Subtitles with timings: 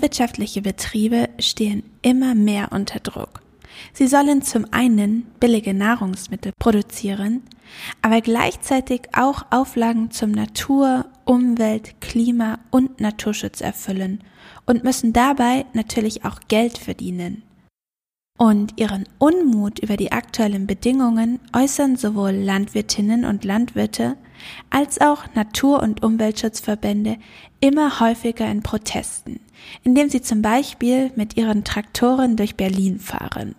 [0.00, 3.42] Landwirtschaftliche Betriebe stehen immer mehr unter Druck.
[3.92, 7.42] Sie sollen zum einen billige Nahrungsmittel produzieren,
[8.00, 14.24] aber gleichzeitig auch Auflagen zum Natur-, Umwelt-, Klima- und Naturschutz erfüllen
[14.64, 17.42] und müssen dabei natürlich auch Geld verdienen.
[18.38, 24.16] Und ihren Unmut über die aktuellen Bedingungen äußern sowohl Landwirtinnen und Landwirte
[24.70, 27.18] als auch Natur- und Umweltschutzverbände
[27.60, 29.40] immer häufiger in Protesten,
[29.82, 33.54] indem sie zum Beispiel mit ihren Traktoren durch Berlin fahren.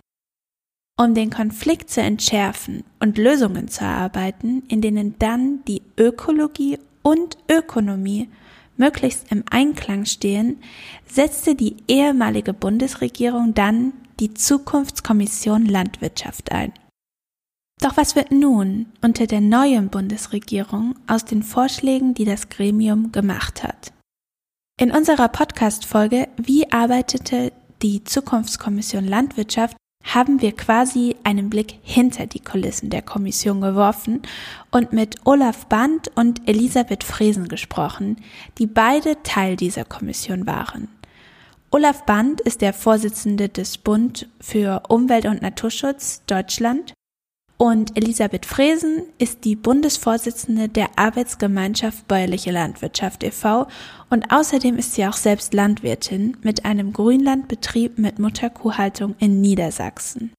[0.98, 7.38] Um den Konflikt zu entschärfen und Lösungen zu erarbeiten, in denen dann die Ökologie und
[7.50, 8.28] Ökonomie
[8.76, 10.58] möglichst im Einklang stehen,
[11.06, 16.72] setzte die ehemalige Bundesregierung dann die Zukunftskommission Landwirtschaft ein.
[17.80, 23.64] Doch was wird nun unter der neuen Bundesregierung aus den Vorschlägen, die das Gremium gemacht
[23.64, 23.92] hat?
[24.82, 27.52] In unserer Podcast-Folge Wie arbeitete
[27.82, 34.22] die Zukunftskommission Landwirtschaft haben wir quasi einen Blick hinter die Kulissen der Kommission geworfen
[34.72, 38.16] und mit Olaf Band und Elisabeth Fresen gesprochen,
[38.58, 40.88] die beide Teil dieser Kommission waren.
[41.70, 46.92] Olaf Band ist der Vorsitzende des Bund für Umwelt und Naturschutz Deutschland
[47.56, 53.68] und Elisabeth Fresen ist die Bundesvorsitzende der Arbeitsgemeinschaft Bäuerliche Landwirtschaft e.V.
[54.10, 60.32] und außerdem ist sie auch selbst Landwirtin mit einem Grünlandbetrieb mit Mutterkuhhaltung in Niedersachsen.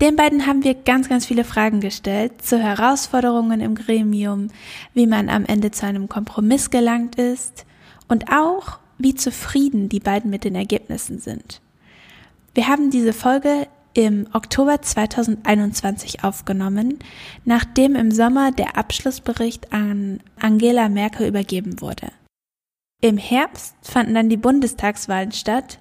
[0.00, 4.48] Den beiden haben wir ganz, ganz viele Fragen gestellt zu Herausforderungen im Gremium,
[4.94, 7.66] wie man am Ende zu einem Kompromiss gelangt ist
[8.08, 11.60] und auch, wie zufrieden die beiden mit den Ergebnissen sind.
[12.54, 16.98] Wir haben diese Folge im Oktober 2021 aufgenommen,
[17.44, 22.12] nachdem im Sommer der Abschlussbericht an Angela Merkel übergeben wurde.
[23.02, 25.78] Im Herbst fanden dann die Bundestagswahlen statt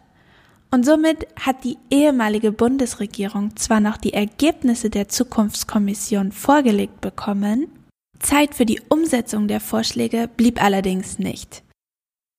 [0.72, 7.68] und somit hat die ehemalige Bundesregierung zwar noch die Ergebnisse der Zukunftskommission vorgelegt bekommen,
[8.20, 11.64] Zeit für die Umsetzung der Vorschläge blieb allerdings nicht.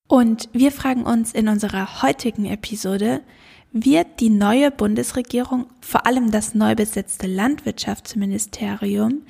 [0.09, 3.23] Und wir fragen uns in unserer heutigen Episode,
[3.73, 9.23] wird die neue Bundesregierung, vor allem das neu besetzte Landwirtschaftsministerium,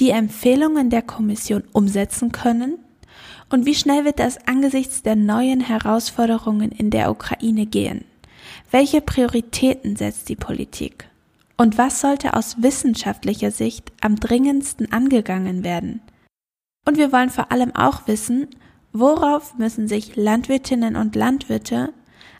[0.00, 2.78] die Empfehlungen der Kommission umsetzen können?
[3.50, 8.04] Und wie schnell wird das angesichts der neuen Herausforderungen in der Ukraine gehen?
[8.70, 11.08] Welche Prioritäten setzt die Politik?
[11.56, 16.00] Und was sollte aus wissenschaftlicher Sicht am dringendsten angegangen werden?
[16.84, 18.48] Und wir wollen vor allem auch wissen,
[18.92, 21.92] worauf müssen sich Landwirtinnen und Landwirte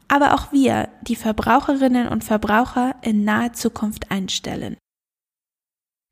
[0.08, 4.76] aber auch wir, die Verbraucherinnen und Verbraucher, in naher Zukunft einstellen.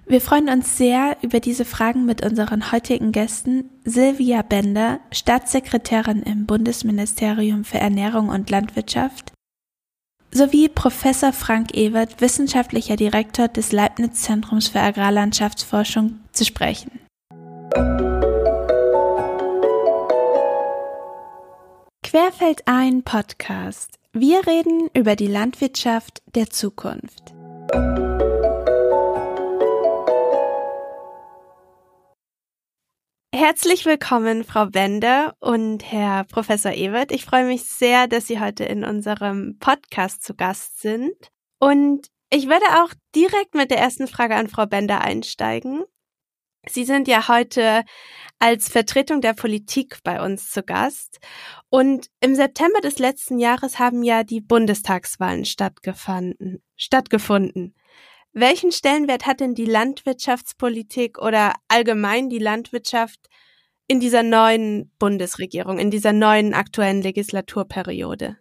[0.06, 6.46] Wir freuen uns sehr über diese Fragen mit unseren heutigen Gästen Silvia Bender, Staatssekretärin im
[6.46, 9.32] Bundesministerium für Ernährung und Landwirtschaft,
[10.32, 16.90] sowie Professor Frank Ewert, wissenschaftlicher Direktor des Leibniz Zentrums für Agrarlandschaftsforschung, zu sprechen.
[22.12, 23.98] Querfeldein Podcast.
[24.12, 27.32] Wir reden über die Landwirtschaft der Zukunft.
[33.34, 37.12] Herzlich willkommen, Frau Bender und Herr Professor Ewert.
[37.12, 41.16] Ich freue mich sehr, dass Sie heute in unserem Podcast zu Gast sind.
[41.60, 45.84] Und ich werde auch direkt mit der ersten Frage an Frau Bender einsteigen.
[46.68, 47.84] Sie sind ja heute
[48.38, 51.18] als Vertretung der Politik bei uns zu Gast.
[51.70, 56.62] Und im September des letzten Jahres haben ja die Bundestagswahlen stattgefunden.
[56.76, 57.74] stattgefunden.
[58.32, 63.20] Welchen Stellenwert hat denn die Landwirtschaftspolitik oder allgemein die Landwirtschaft
[63.88, 68.38] in dieser neuen Bundesregierung, in dieser neuen aktuellen Legislaturperiode?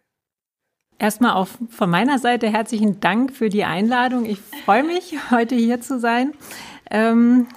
[0.98, 4.26] Erstmal auch von meiner Seite herzlichen Dank für die Einladung.
[4.26, 6.34] Ich freue mich, heute hier zu sein.
[6.90, 7.48] Ähm,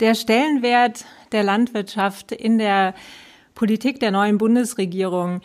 [0.00, 2.94] der Stellenwert der Landwirtschaft in der
[3.54, 5.40] Politik der neuen Bundesregierung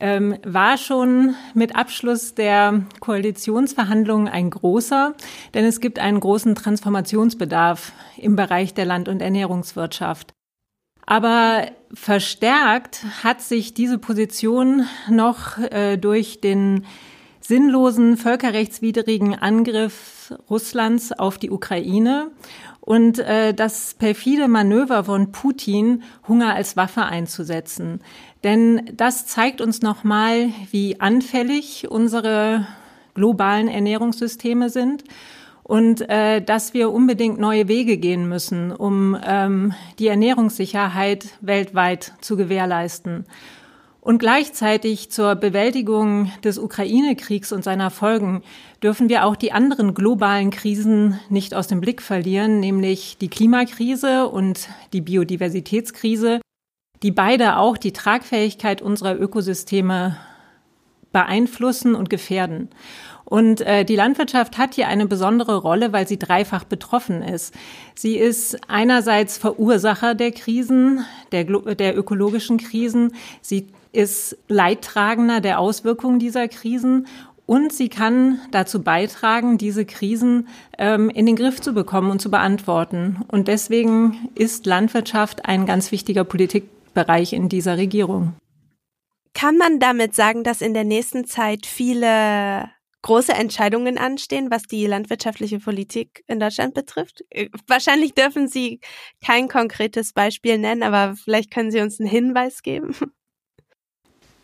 [0.00, 5.14] ähm, war schon mit Abschluss der Koalitionsverhandlungen ein großer,
[5.54, 10.34] denn es gibt einen großen Transformationsbedarf im Bereich der Land- und Ernährungswirtschaft.
[11.06, 16.84] Aber verstärkt hat sich diese Position noch äh, durch den
[17.40, 22.30] sinnlosen völkerrechtswidrigen Angriff Russlands auf die Ukraine
[22.82, 28.00] und äh, das perfide Manöver von Putin, Hunger als Waffe einzusetzen.
[28.42, 32.66] Denn das zeigt uns nochmal, wie anfällig unsere
[33.14, 35.04] globalen Ernährungssysteme sind
[35.62, 42.36] und äh, dass wir unbedingt neue Wege gehen müssen, um ähm, die Ernährungssicherheit weltweit zu
[42.36, 43.26] gewährleisten.
[44.04, 48.42] Und gleichzeitig zur Bewältigung des Ukraine-Kriegs und seiner Folgen
[48.82, 54.26] dürfen wir auch die anderen globalen Krisen nicht aus dem Blick verlieren, nämlich die Klimakrise
[54.26, 56.40] und die Biodiversitätskrise,
[57.04, 60.16] die beide auch die Tragfähigkeit unserer Ökosysteme
[61.12, 62.70] beeinflussen und gefährden.
[63.24, 67.54] Und äh, die Landwirtschaft hat hier eine besondere Rolle, weil sie dreifach betroffen ist.
[67.94, 73.14] Sie ist einerseits Verursacher der Krisen, der, der ökologischen Krisen.
[73.40, 77.06] Sie ist Leidtragender der Auswirkungen dieser Krisen
[77.46, 80.48] und sie kann dazu beitragen, diese Krisen
[80.78, 83.24] ähm, in den Griff zu bekommen und zu beantworten.
[83.28, 88.34] Und deswegen ist Landwirtschaft ein ganz wichtiger Politikbereich in dieser Regierung.
[89.34, 92.70] Kann man damit sagen, dass in der nächsten Zeit viele
[93.02, 97.24] große Entscheidungen anstehen, was die landwirtschaftliche Politik in Deutschland betrifft?
[97.30, 98.80] Äh, wahrscheinlich dürfen Sie
[99.24, 102.94] kein konkretes Beispiel nennen, aber vielleicht können Sie uns einen Hinweis geben.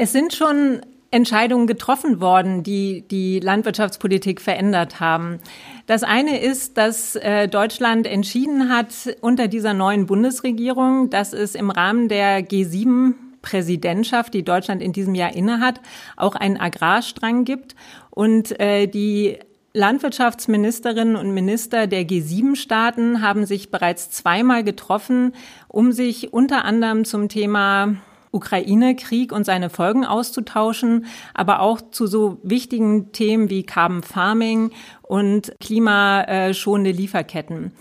[0.00, 0.80] Es sind schon
[1.10, 5.40] Entscheidungen getroffen worden, die die Landwirtschaftspolitik verändert haben.
[5.86, 11.70] Das eine ist, dass äh, Deutschland entschieden hat unter dieser neuen Bundesregierung, dass es im
[11.70, 15.80] Rahmen der G7 Präsidentschaft, die Deutschland in diesem Jahr innehat,
[16.16, 17.74] auch einen Agrarstrang gibt
[18.10, 19.38] und äh, die
[19.72, 25.34] Landwirtschaftsministerinnen und Minister der G7-Staaten haben sich bereits zweimal getroffen,
[25.68, 27.96] um sich unter anderem zum Thema
[28.32, 34.70] Ukraine-Krieg und seine Folgen auszutauschen, aber auch zu so wichtigen Themen wie Carbon Farming
[35.02, 37.72] und klimaschonende Lieferketten.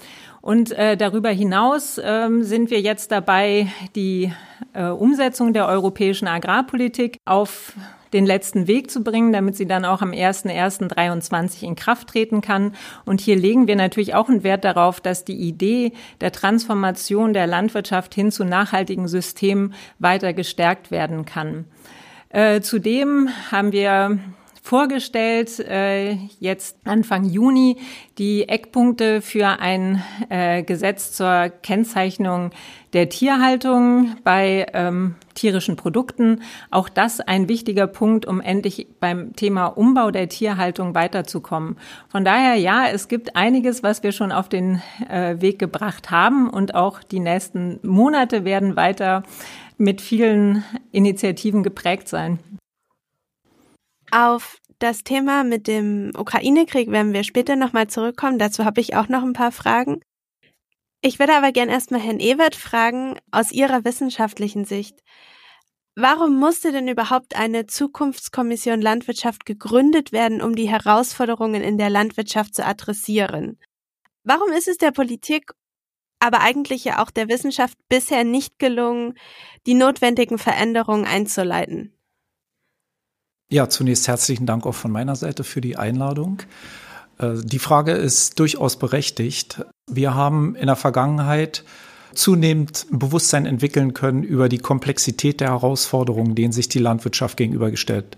[0.41, 4.31] Und äh, darüber hinaus ähm, sind wir jetzt dabei, die
[4.73, 7.73] äh, Umsetzung der europäischen Agrarpolitik auf
[8.13, 12.73] den letzten Weg zu bringen, damit sie dann auch am 01.01.23 in Kraft treten kann.
[13.05, 17.47] Und hier legen wir natürlich auch einen Wert darauf, dass die Idee der Transformation der
[17.47, 21.65] Landwirtschaft hin zu nachhaltigen Systemen weiter gestärkt werden kann.
[22.29, 24.19] Äh, zudem haben wir
[24.67, 27.77] vorgestellt, äh, jetzt Anfang Juni,
[28.17, 32.51] die Eckpunkte für ein äh, Gesetz zur Kennzeichnung
[32.91, 36.41] der Tierhaltung bei ähm, tierischen Produkten.
[36.71, 41.77] Auch das ein wichtiger Punkt, um endlich beim Thema Umbau der Tierhaltung weiterzukommen.
[42.09, 46.49] Von daher, ja, es gibt einiges, was wir schon auf den äh, Weg gebracht haben
[46.49, 49.23] und auch die nächsten Monate werden weiter
[49.77, 52.39] mit vielen Initiativen geprägt sein.
[54.11, 58.39] Auf das Thema mit dem Ukraine-Krieg werden wir später nochmal zurückkommen.
[58.39, 60.01] Dazu habe ich auch noch ein paar Fragen.
[61.01, 65.03] Ich würde aber gern erstmal Herrn Ewert fragen, aus Ihrer wissenschaftlichen Sicht.
[65.95, 72.55] Warum musste denn überhaupt eine Zukunftskommission Landwirtschaft gegründet werden, um die Herausforderungen in der Landwirtschaft
[72.55, 73.59] zu adressieren?
[74.23, 75.51] Warum ist es der Politik,
[76.19, 79.15] aber eigentlich ja auch der Wissenschaft bisher nicht gelungen,
[79.65, 81.93] die notwendigen Veränderungen einzuleiten?
[83.49, 86.43] Ja, zunächst herzlichen Dank auch von meiner Seite für die Einladung.
[87.17, 89.63] Äh, die Frage ist durchaus berechtigt.
[89.89, 91.63] Wir haben in der Vergangenheit
[92.13, 98.17] zunehmend Bewusstsein entwickeln können über die Komplexität der Herausforderungen, denen sich die Landwirtschaft gegenübergestellt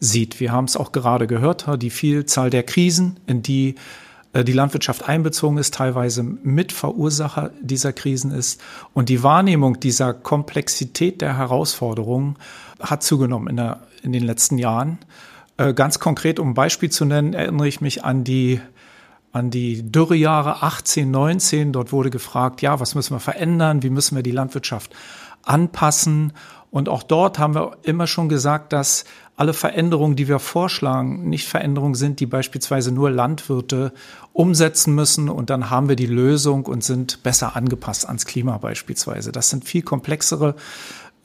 [0.00, 0.40] sieht.
[0.40, 3.76] Wir haben es auch gerade gehört, die Vielzahl der Krisen, in die
[4.32, 8.60] äh, die Landwirtschaft einbezogen ist, teilweise Mitverursacher dieser Krisen ist.
[8.92, 12.36] Und die Wahrnehmung dieser Komplexität der Herausforderungen
[12.80, 14.98] hat zugenommen in, der, in den letzten Jahren.
[15.56, 18.60] Äh, ganz konkret, um ein Beispiel zu nennen, erinnere ich mich an die
[19.32, 21.72] an die Dürrejahre 18, 19.
[21.72, 23.82] Dort wurde gefragt, ja, was müssen wir verändern?
[23.82, 24.94] Wie müssen wir die Landwirtschaft
[25.42, 26.32] anpassen?
[26.70, 29.04] Und auch dort haben wir immer schon gesagt, dass
[29.36, 33.92] alle Veränderungen, die wir vorschlagen, nicht Veränderungen sind, die beispielsweise nur Landwirte
[34.32, 39.32] umsetzen müssen und dann haben wir die Lösung und sind besser angepasst ans Klima beispielsweise.
[39.32, 40.54] Das sind viel komplexere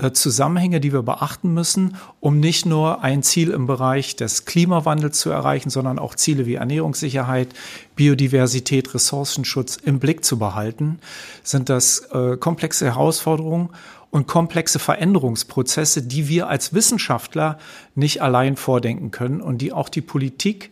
[0.09, 5.29] Zusammenhänge, die wir beachten müssen, um nicht nur ein Ziel im Bereich des Klimawandels zu
[5.29, 7.49] erreichen, sondern auch Ziele wie Ernährungssicherheit,
[7.95, 10.99] Biodiversität, Ressourcenschutz im Blick zu behalten,
[11.43, 13.69] sind das äh, komplexe Herausforderungen
[14.09, 17.57] und komplexe Veränderungsprozesse, die wir als Wissenschaftler
[17.95, 20.71] nicht allein vordenken können und die auch die Politik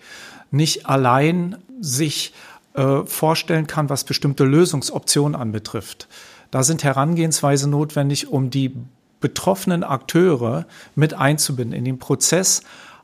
[0.52, 2.34] nicht allein sich
[2.74, 6.08] äh, vorstellen kann, was bestimmte Lösungsoptionen anbetrifft.
[6.52, 8.74] Da sind Herangehensweise notwendig, um die
[9.20, 12.62] betroffenen Akteure mit einzubinden in den Prozess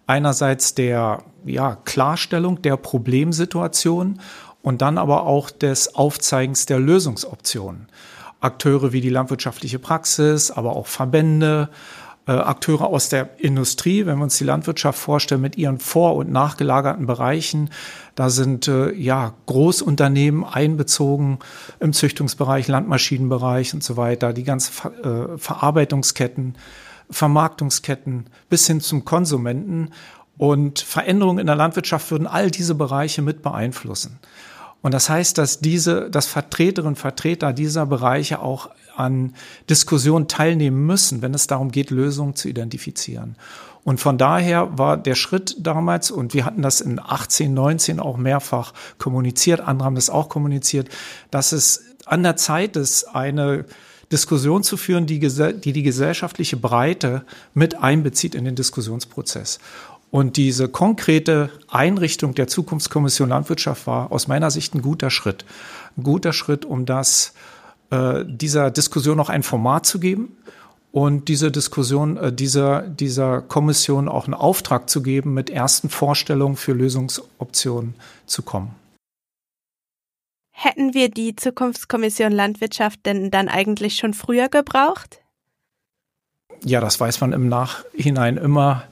[0.08, 4.20] einerseits der ja, Klarstellung der Problemsituation
[4.62, 7.88] und dann aber auch des Aufzeigens der Lösungsoptionen.
[8.40, 11.70] Akteure wie die landwirtschaftliche Praxis, aber auch Verbände,
[12.28, 16.32] äh, Akteure aus der Industrie, wenn wir uns die Landwirtschaft vorstellen mit ihren vor- und
[16.32, 17.70] nachgelagerten Bereichen.
[18.16, 21.40] Da sind äh, ja Großunternehmen einbezogen
[21.80, 26.56] im Züchtungsbereich, Landmaschinenbereich und so weiter, die ganzen Ver äh, Verarbeitungsketten
[27.10, 29.92] Vermarktungsketten bis hin zum Konsumenten.
[30.38, 34.20] Und Veränderungen in der Landwirtschaft würden all diese Bereiche mit beeinflussen.
[34.82, 39.34] Und das heißt, dass diese, dass Vertreterinnen und Vertreter dieser Bereiche auch an
[39.70, 43.36] Diskussionen teilnehmen müssen, wenn es darum geht, Lösungen zu identifizieren.
[43.84, 48.18] Und von daher war der Schritt damals, und wir hatten das in 18, 19 auch
[48.18, 50.90] mehrfach kommuniziert, andere haben das auch kommuniziert,
[51.30, 53.66] dass es an der Zeit ist, eine
[54.12, 59.60] Diskussion zu führen, die die, die gesellschaftliche Breite mit einbezieht in den Diskussionsprozess.
[60.10, 65.46] Und diese konkrete Einrichtung der Zukunftskommission Landwirtschaft war aus meiner Sicht ein guter Schritt.
[65.98, 67.55] Ein guter Schritt, um das, äh,
[67.92, 70.36] dieser Diskussion noch ein Format zu geben
[70.96, 76.56] und diese Diskussion, äh, dieser, dieser Kommission auch einen Auftrag zu geben, mit ersten Vorstellungen
[76.56, 78.74] für Lösungsoptionen zu kommen.
[80.52, 85.20] Hätten wir die Zukunftskommission Landwirtschaft denn dann eigentlich schon früher gebraucht?
[86.64, 88.86] Ja, das weiß man im Nachhinein immer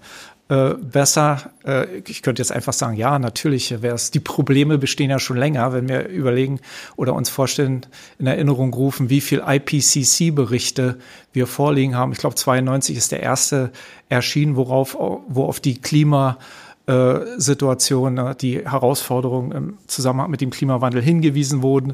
[0.54, 1.50] äh, besser.
[1.66, 5.38] Äh, ich könnte jetzt einfach sagen, ja, natürlich wäre es, die Probleme bestehen ja schon
[5.38, 6.60] länger, wenn wir überlegen
[6.96, 7.88] oder uns vorstellen,
[8.20, 11.00] in Erinnerung rufen, wie viel IPCC-Berichte
[11.32, 12.12] wir vorliegen haben.
[12.12, 13.72] Ich glaube, 92 ist der erste
[14.10, 16.38] erschienen, worauf, wo auf die Klima
[17.38, 21.94] Situation, ne, die Herausforderungen im Zusammenhang mit dem Klimawandel hingewiesen wurden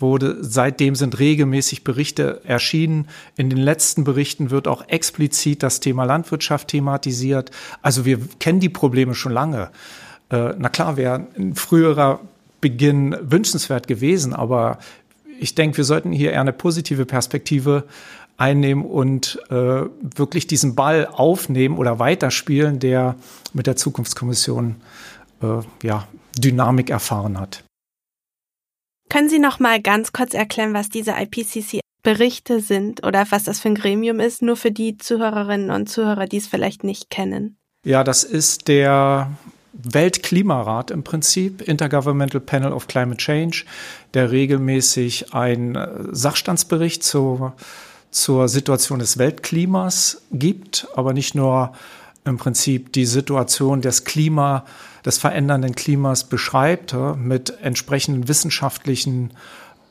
[0.00, 0.38] wurde.
[0.40, 3.08] Seitdem sind regelmäßig Berichte erschienen.
[3.36, 7.50] In den letzten Berichten wird auch explizit das Thema Landwirtschaft thematisiert.
[7.82, 9.70] Also wir kennen die Probleme schon lange.
[10.30, 12.20] Äh, na klar, wäre ein früherer
[12.60, 14.78] Beginn wünschenswert gewesen, aber
[15.38, 17.84] ich denke, wir sollten hier eher eine positive Perspektive
[18.36, 23.16] einnehmen und äh, wirklich diesen Ball aufnehmen oder weiterspielen, der
[23.52, 24.76] mit der Zukunftskommission
[25.42, 25.46] äh,
[25.82, 26.06] ja,
[26.38, 27.64] Dynamik erfahren hat.
[29.10, 33.68] Können Sie noch mal ganz kurz erklären, was diese IPCC-Berichte sind oder was das für
[33.68, 37.56] ein Gremium ist, nur für die Zuhörerinnen und Zuhörer, die es vielleicht nicht kennen?
[37.84, 39.32] Ja, das ist der
[39.72, 43.64] Weltklimarat im Prinzip, Intergovernmental Panel of Climate Change,
[44.14, 47.54] der regelmäßig einen äh, Sachstandsbericht zur,
[48.12, 51.72] zur Situation des Weltklimas gibt, aber nicht nur
[52.24, 54.64] im Prinzip die Situation des Klima,
[55.04, 59.32] des verändernden Klimas beschreibt, mit entsprechenden wissenschaftlichen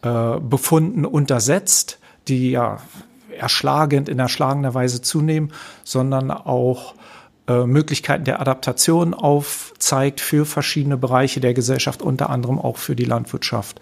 [0.01, 2.79] äh, Befunden untersetzt, die ja
[3.38, 5.51] erschlagend, in erschlagener Weise zunehmen,
[5.83, 6.93] sondern auch
[7.48, 13.05] äh, Möglichkeiten der Adaptation aufzeigt für verschiedene Bereiche der Gesellschaft, unter anderem auch für die
[13.05, 13.79] Landwirtschaft.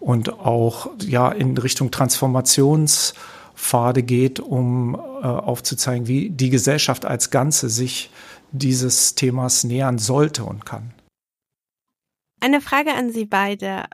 [0.00, 3.14] Und auch ja in Richtung Transformations
[3.56, 8.10] Pfade geht, um äh, aufzuzeigen, wie die Gesellschaft als Ganze sich
[8.52, 10.92] dieses Themas nähern sollte und kann.
[12.40, 13.84] Eine Frage an Sie beide.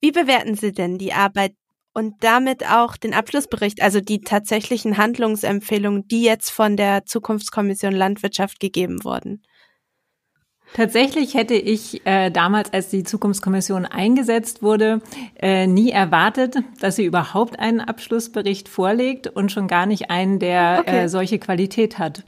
[0.00, 1.54] Wie bewerten Sie denn die Arbeit
[1.92, 8.60] und damit auch den Abschlussbericht, also die tatsächlichen Handlungsempfehlungen, die jetzt von der Zukunftskommission Landwirtschaft
[8.60, 9.42] gegeben wurden?
[10.74, 15.00] Tatsächlich hätte ich äh, damals, als die Zukunftskommission eingesetzt wurde,
[15.40, 20.78] äh, nie erwartet, dass sie überhaupt einen Abschlussbericht vorlegt und schon gar nicht einen, der
[20.80, 21.04] okay.
[21.04, 22.22] äh, solche Qualität hat.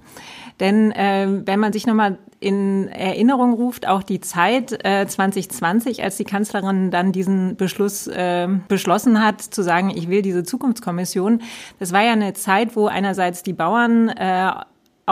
[0.61, 6.17] Denn äh, wenn man sich nochmal in Erinnerung ruft, auch die Zeit äh, 2020, als
[6.17, 11.41] die Kanzlerin dann diesen Beschluss äh, beschlossen hat, zu sagen, ich will diese Zukunftskommission,
[11.79, 14.51] das war ja eine Zeit, wo einerseits die Bauern äh,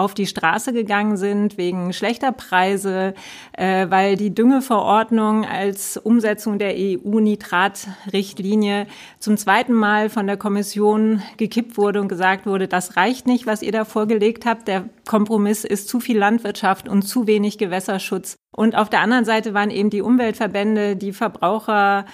[0.01, 3.13] auf die Straße gegangen sind wegen schlechter Preise,
[3.53, 8.87] äh, weil die Düngeverordnung als Umsetzung der EU-Nitratrichtlinie
[9.19, 13.61] zum zweiten Mal von der Kommission gekippt wurde und gesagt wurde, das reicht nicht, was
[13.61, 14.69] ihr da vorgelegt habt.
[14.69, 18.39] Der Kompromiss ist zu viel Landwirtschaft und zu wenig Gewässerschutz.
[18.57, 22.07] Und auf der anderen Seite waren eben die Umweltverbände, die Verbraucher,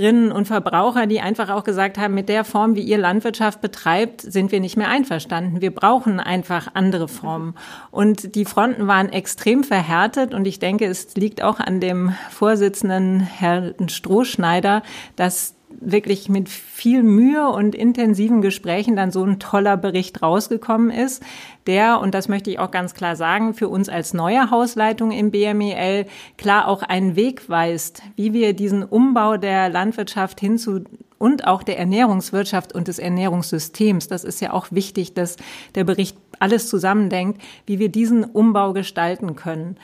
[0.00, 4.22] Verbraucherinnen und Verbraucher, die einfach auch gesagt haben, mit der Form, wie ihr Landwirtschaft betreibt,
[4.22, 5.60] sind wir nicht mehr einverstanden.
[5.60, 7.54] Wir brauchen einfach andere Formen.
[7.90, 13.20] Und die Fronten waren extrem verhärtet und ich denke, es liegt auch an dem Vorsitzenden
[13.20, 14.82] Herrn Strohschneider,
[15.16, 21.22] dass wirklich mit viel Mühe und intensiven Gesprächen dann so ein toller Bericht rausgekommen ist,
[21.66, 25.30] der, und das möchte ich auch ganz klar sagen, für uns als neue Hausleitung im
[25.30, 30.84] BMEL klar auch einen Weg weist, wie wir diesen Umbau der Landwirtschaft hinzu
[31.18, 35.36] und auch der Ernährungswirtschaft und des Ernährungssystems, das ist ja auch wichtig, dass
[35.74, 39.76] der Bericht alles zusammendenkt, wie wir diesen Umbau gestalten können.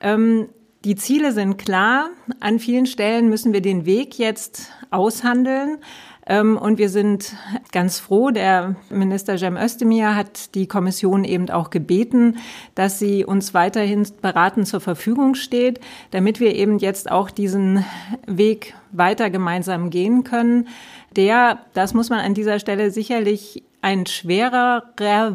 [0.00, 0.48] Ähm,
[0.84, 2.10] die Ziele sind klar.
[2.40, 5.78] An vielen Stellen müssen wir den Weg jetzt aushandeln.
[6.26, 7.34] Ähm, und wir sind
[7.72, 12.38] ganz froh, der Minister Cem Özdemir hat die Kommission eben auch gebeten,
[12.74, 15.80] dass sie uns weiterhin beraten zur Verfügung steht,
[16.12, 17.84] damit wir eben jetzt auch diesen
[18.26, 20.68] Weg weiter gemeinsam gehen können.
[21.16, 24.82] Der, das muss man an dieser Stelle sicherlich ein schwererer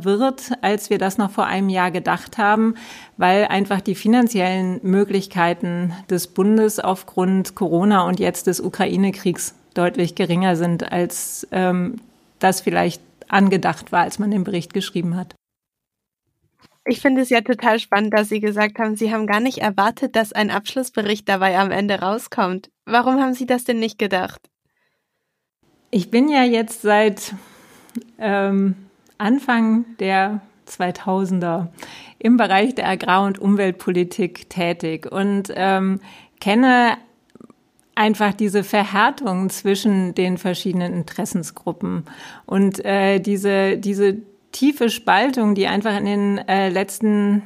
[0.03, 2.74] wird, als wir das noch vor einem Jahr gedacht haben,
[3.15, 10.56] weil einfach die finanziellen Möglichkeiten des Bundes aufgrund Corona und jetzt des Ukraine-Kriegs deutlich geringer
[10.56, 12.01] sind, als ähm,
[12.39, 15.36] das vielleicht angedacht war, als man den Bericht geschrieben hat.
[16.88, 20.15] Ich finde es ja total spannend, dass Sie gesagt haben, Sie haben gar nicht erwartet,
[20.15, 22.72] dass ein Abschlussbericht dabei am Ende rauskommt.
[22.86, 24.50] Warum haben Sie das denn nicht gedacht?
[25.91, 27.36] Ich bin ja jetzt seit
[28.19, 28.75] ähm,
[29.17, 31.67] Anfang der 2000er
[32.19, 35.99] im Bereich der Agrar- und Umweltpolitik tätig und ähm,
[36.39, 36.97] kenne
[37.95, 42.05] einfach diese Verhärtung zwischen den verschiedenen Interessensgruppen
[42.45, 44.17] und äh, diese, diese
[44.51, 47.43] tiefe Spaltung, die einfach in den äh, letzten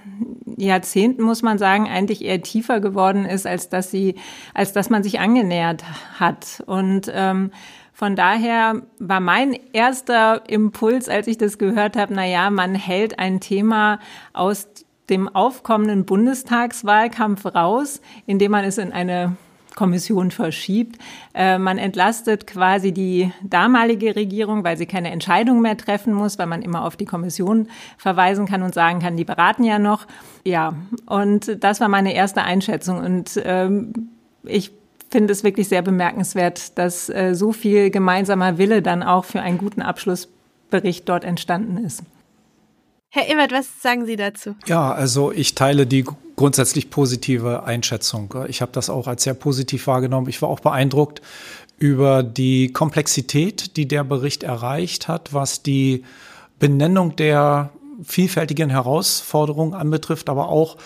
[0.58, 4.16] Jahrzehnten, muss man sagen, eigentlich eher tiefer geworden ist, als dass sie,
[4.54, 5.84] als dass man sich angenähert
[6.20, 6.64] hat.
[6.66, 7.52] Und ähm,
[8.04, 13.18] von daher war mein erster Impuls, als ich das gehört habe, na ja, man hält
[13.18, 13.98] ein Thema
[14.34, 14.68] aus
[15.10, 19.38] dem aufkommenden Bundestagswahlkampf raus, indem man es in eine
[19.78, 20.98] Kommission verschiebt.
[21.34, 26.48] Äh, man entlastet quasi die damalige Regierung, weil sie keine Entscheidung mehr treffen muss, weil
[26.48, 30.08] man immer auf die Kommission verweisen kann und sagen kann, die beraten ja noch.
[30.44, 30.74] Ja,
[31.06, 32.98] und das war meine erste Einschätzung.
[32.98, 34.10] Und ähm,
[34.44, 34.74] ich
[35.14, 39.60] finde es wirklich sehr bemerkenswert, dass äh, so viel gemeinsamer Wille dann auch für einen
[39.60, 42.02] guten Abschlussbericht dort entstanden ist.
[43.10, 44.56] Herr Ebert, was sagen Sie dazu?
[44.66, 46.04] Ja, also ich teile die
[46.36, 48.34] grundsätzlich positive Einschätzung.
[48.48, 50.28] Ich habe das auch als sehr positiv wahrgenommen.
[50.30, 51.22] Ich war auch beeindruckt
[51.78, 56.04] über die Komplexität, die der Bericht erreicht hat, was die
[56.58, 57.70] Benennung der
[58.04, 60.80] vielfältigen Herausforderungen anbetrifft, aber auch äh,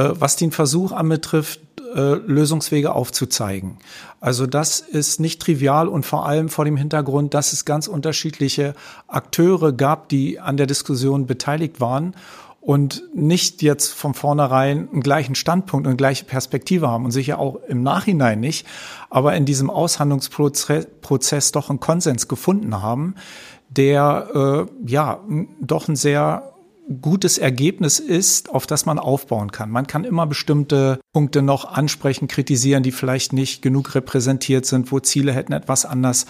[0.00, 1.60] was den Versuch anbetrifft,
[1.94, 3.76] äh, Lösungswege aufzuzeigen.
[4.20, 8.74] Also das ist nicht trivial und vor allem vor dem Hintergrund, dass es ganz unterschiedliche
[9.08, 12.14] Akteure gab, die an der Diskussion beteiligt waren
[12.62, 17.56] und nicht jetzt von vornherein einen gleichen Standpunkt und gleiche Perspektive haben und sicher auch
[17.68, 18.66] im Nachhinein nicht,
[19.10, 23.16] aber in diesem Aushandlungsprozess doch einen Konsens gefunden haben,
[23.68, 25.20] der äh, ja
[25.60, 26.51] doch ein sehr
[27.00, 29.70] gutes Ergebnis ist, auf das man aufbauen kann.
[29.70, 35.00] Man kann immer bestimmte Punkte noch ansprechen, kritisieren, die vielleicht nicht genug repräsentiert sind, wo
[35.00, 36.26] Ziele hätten etwas anders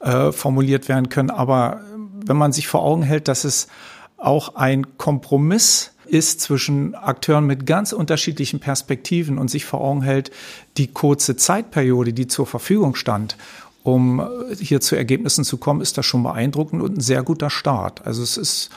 [0.00, 1.30] äh, formuliert werden können.
[1.30, 1.80] Aber
[2.24, 3.68] wenn man sich vor Augen hält, dass es
[4.16, 10.30] auch ein Kompromiss ist zwischen Akteuren mit ganz unterschiedlichen Perspektiven und sich vor Augen hält,
[10.76, 13.36] die kurze Zeitperiode, die zur Verfügung stand,
[13.82, 14.26] um
[14.58, 18.06] hier zu Ergebnissen zu kommen, ist das schon beeindruckend und ein sehr guter Start.
[18.06, 18.70] Also es ist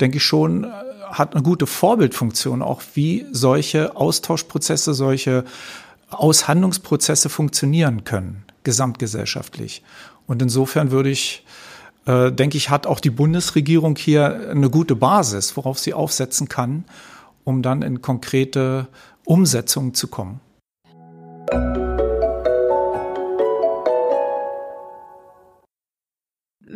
[0.00, 0.68] denke ich schon, äh,
[1.10, 5.44] hat eine gute Vorbildfunktion, auch wie solche Austauschprozesse, solche
[6.10, 9.82] Aushandlungsprozesse funktionieren können, gesamtgesellschaftlich.
[10.26, 11.44] Und insofern würde ich,
[12.06, 16.84] äh, denke ich, hat auch die Bundesregierung hier eine gute Basis, worauf sie aufsetzen kann,
[17.44, 18.88] um dann in konkrete
[19.24, 20.40] Umsetzungen zu kommen.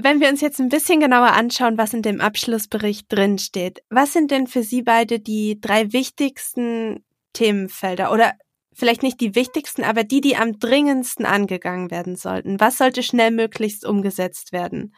[0.02, 4.12] Wenn wir uns jetzt ein bisschen genauer anschauen, was in dem Abschlussbericht drin steht, was
[4.12, 8.32] sind denn für Sie beide die drei wichtigsten Themenfelder oder
[8.72, 12.60] vielleicht nicht die wichtigsten, aber die, die am dringendsten angegangen werden sollten?
[12.60, 14.94] Was sollte schnellmöglichst umgesetzt werden?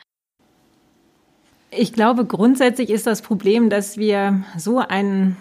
[1.71, 5.37] Ich glaube, grundsätzlich ist das Problem, dass wir so einen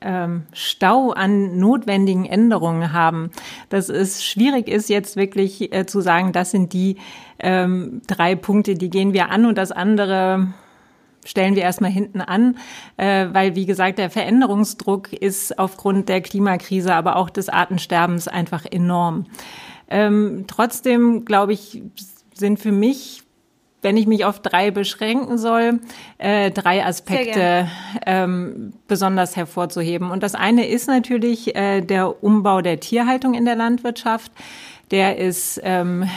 [0.00, 3.30] ähm, Stau an notwendigen Änderungen haben,
[3.68, 6.96] dass es schwierig ist, jetzt wirklich äh, zu sagen, das sind die
[7.38, 10.48] ähm, drei Punkte, die gehen wir an und das andere
[11.24, 12.56] stellen wir erstmal hinten an,
[12.96, 18.64] äh, weil, wie gesagt, der Veränderungsdruck ist aufgrund der Klimakrise, aber auch des Artensterbens einfach
[18.64, 19.26] enorm.
[19.88, 21.82] Ähm, trotzdem, glaube ich,
[22.34, 23.19] sind für mich
[23.82, 25.80] wenn ich mich auf drei beschränken soll,
[26.18, 27.68] äh, drei Aspekte
[28.06, 30.10] ähm, besonders hervorzuheben.
[30.10, 34.32] Und das eine ist natürlich äh, der Umbau der Tierhaltung in der Landwirtschaft.
[34.90, 36.08] Der ist ähm,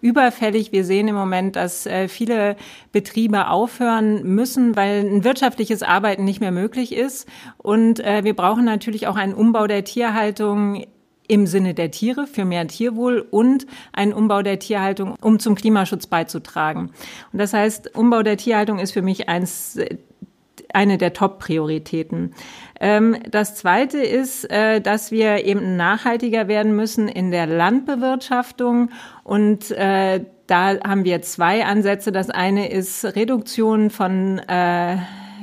[0.00, 0.72] überfällig.
[0.72, 2.56] Wir sehen im Moment, dass äh, viele
[2.92, 7.28] Betriebe aufhören müssen, weil ein wirtschaftliches Arbeiten nicht mehr möglich ist.
[7.58, 10.84] Und äh, wir brauchen natürlich auch einen Umbau der Tierhaltung
[11.28, 16.06] im Sinne der Tiere für mehr Tierwohl und einen Umbau der Tierhaltung, um zum Klimaschutz
[16.06, 16.90] beizutragen.
[17.32, 19.78] Und das heißt, Umbau der Tierhaltung ist für mich eins
[20.74, 22.34] eine der Top-Prioritäten.
[22.80, 28.90] Ähm, das Zweite ist, äh, dass wir eben nachhaltiger werden müssen in der Landbewirtschaftung
[29.24, 32.12] und äh, da haben wir zwei Ansätze.
[32.12, 34.96] Das eine ist Reduktion von äh,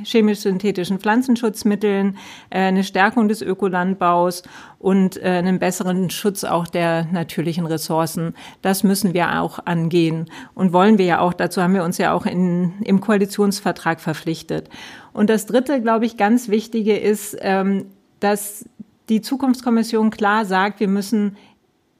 [0.04, 2.16] chemisch-synthetischen Pflanzenschutzmitteln,
[2.50, 4.42] äh, eine Stärkung des Ökolandbaus
[4.78, 8.34] und äh, einen besseren Schutz auch der natürlichen Ressourcen.
[8.62, 11.32] Das müssen wir auch angehen und wollen wir ja auch.
[11.32, 14.68] Dazu haben wir uns ja auch in, im Koalitionsvertrag verpflichtet.
[15.12, 17.86] Und das Dritte, glaube ich, ganz Wichtige ist, ähm,
[18.20, 18.64] dass
[19.08, 21.36] die Zukunftskommission klar sagt, wir müssen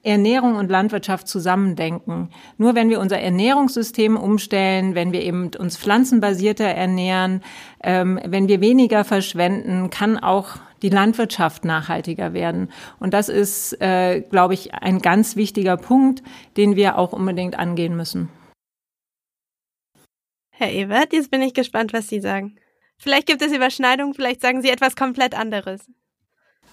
[0.03, 2.29] Ernährung und Landwirtschaft zusammendenken.
[2.57, 7.41] Nur wenn wir unser Ernährungssystem umstellen, wenn wir eben uns pflanzenbasierter ernähren,
[7.83, 12.71] ähm, wenn wir weniger verschwenden, kann auch die Landwirtschaft nachhaltiger werden.
[12.99, 16.23] Und das ist, äh, glaube ich, ein ganz wichtiger Punkt,
[16.57, 18.29] den wir auch unbedingt angehen müssen.
[20.49, 22.55] Herr Ewert, jetzt bin ich gespannt, was Sie sagen.
[22.97, 25.87] Vielleicht gibt es Überschneidungen, vielleicht sagen Sie etwas komplett anderes.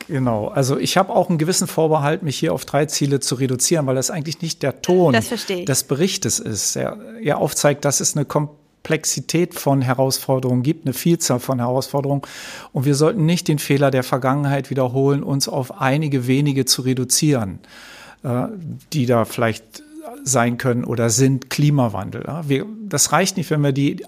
[0.06, 3.86] Genau, also ich habe auch einen gewissen Vorbehalt, mich hier auf drei Ziele zu reduzieren,
[3.86, 6.76] weil das eigentlich nicht der Ton des Berichtes ist.
[6.76, 12.22] Er, er aufzeigt, dass es eine Komplexität von Herausforderungen gibt, eine Vielzahl von Herausforderungen.
[12.72, 17.58] Und wir sollten nicht den Fehler der Vergangenheit wiederholen, uns auf einige wenige zu reduzieren,
[18.22, 18.46] äh,
[18.92, 19.82] die da vielleicht
[20.24, 22.24] sein können oder sind Klimawandel.
[22.46, 24.04] Wir, das reicht nicht, wenn wir die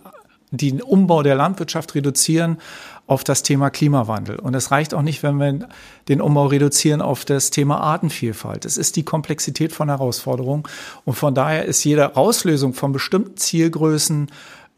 [0.50, 2.58] den Umbau der Landwirtschaft reduzieren
[3.06, 4.38] auf das Thema Klimawandel.
[4.38, 5.68] Und es reicht auch nicht, wenn wir
[6.08, 8.64] den Umbau reduzieren auf das Thema Artenvielfalt.
[8.64, 10.64] Es ist die Komplexität von Herausforderungen.
[11.04, 14.30] Und von daher ist jede Auslösung von bestimmten Zielgrößen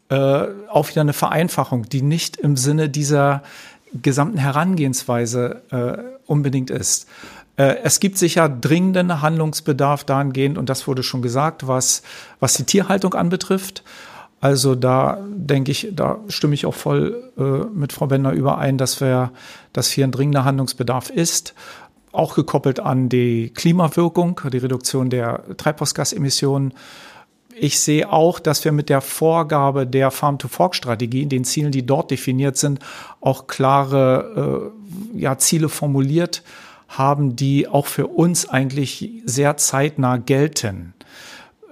[0.09, 0.15] äh,
[0.69, 3.43] auch wieder eine Vereinfachung, die nicht im Sinne dieser
[4.01, 7.07] gesamten Herangehensweise äh, unbedingt ist.
[7.57, 12.01] Äh, es gibt sicher dringenden Handlungsbedarf dahingehend, und das wurde schon gesagt, was,
[12.39, 13.83] was die Tierhaltung anbetrifft.
[14.43, 18.99] Also da denke ich, da stimme ich auch voll äh, mit Frau Bender überein, dass
[18.99, 19.31] wir,
[19.71, 21.53] dass hier ein dringender Handlungsbedarf ist.
[22.11, 26.73] Auch gekoppelt an die Klimawirkung, die Reduktion der Treibhausgasemissionen.
[27.55, 32.57] Ich sehe auch, dass wir mit der Vorgabe der Farm-to-Fork-Strategie, den Zielen, die dort definiert
[32.57, 32.79] sind,
[33.21, 34.73] auch klare
[35.15, 36.43] äh, ja, Ziele formuliert
[36.89, 40.92] haben, die auch für uns eigentlich sehr zeitnah gelten.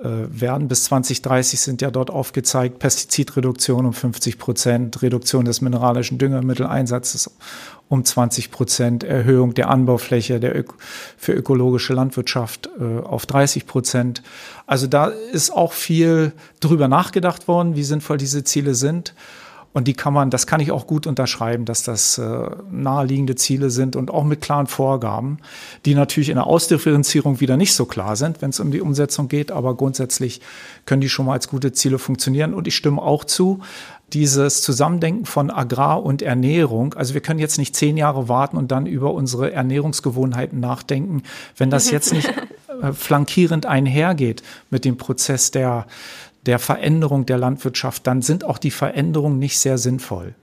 [0.04, 0.68] Äh, werden.
[0.68, 7.30] Bis 2030 sind ja dort aufgezeigt Pestizidreduktion um 50 Prozent, Reduktion des mineralischen Düngemitteleinsatzes
[7.88, 10.74] um 20 Prozent, Erhöhung der Anbaufläche der Ök
[11.18, 14.24] für ökologische Landwirtschaft äh, auf 30 Prozent.
[14.66, 19.14] Also da ist auch viel drüber nachgedacht worden, wie sinnvoll diese Ziele sind.
[19.74, 23.70] Und die kann man, das kann ich auch gut unterschreiben, dass das äh, naheliegende Ziele
[23.70, 25.38] sind und auch mit klaren Vorgaben,
[25.86, 29.30] die natürlich in der Ausdifferenzierung wieder nicht so klar sind, wenn es um die Umsetzung
[29.30, 30.42] geht, aber grundsätzlich
[30.86, 32.54] können die schon mal als gute Ziele funktionieren.
[32.54, 33.62] Und ich stimme auch zu,
[34.14, 36.94] dieses Zusammendenken von Agrar und Ernährung.
[36.96, 41.24] Also wir können jetzt nicht zehn Jahre warten und dann über unsere Ernährungsgewohnheiten nachdenken,
[41.56, 42.28] wenn das jetzt nicht
[42.82, 45.88] äh, flankierend einhergeht mit dem Prozess der
[46.46, 50.34] der Veränderung der Landwirtschaft, dann sind auch die Veränderungen nicht sehr sinnvoll,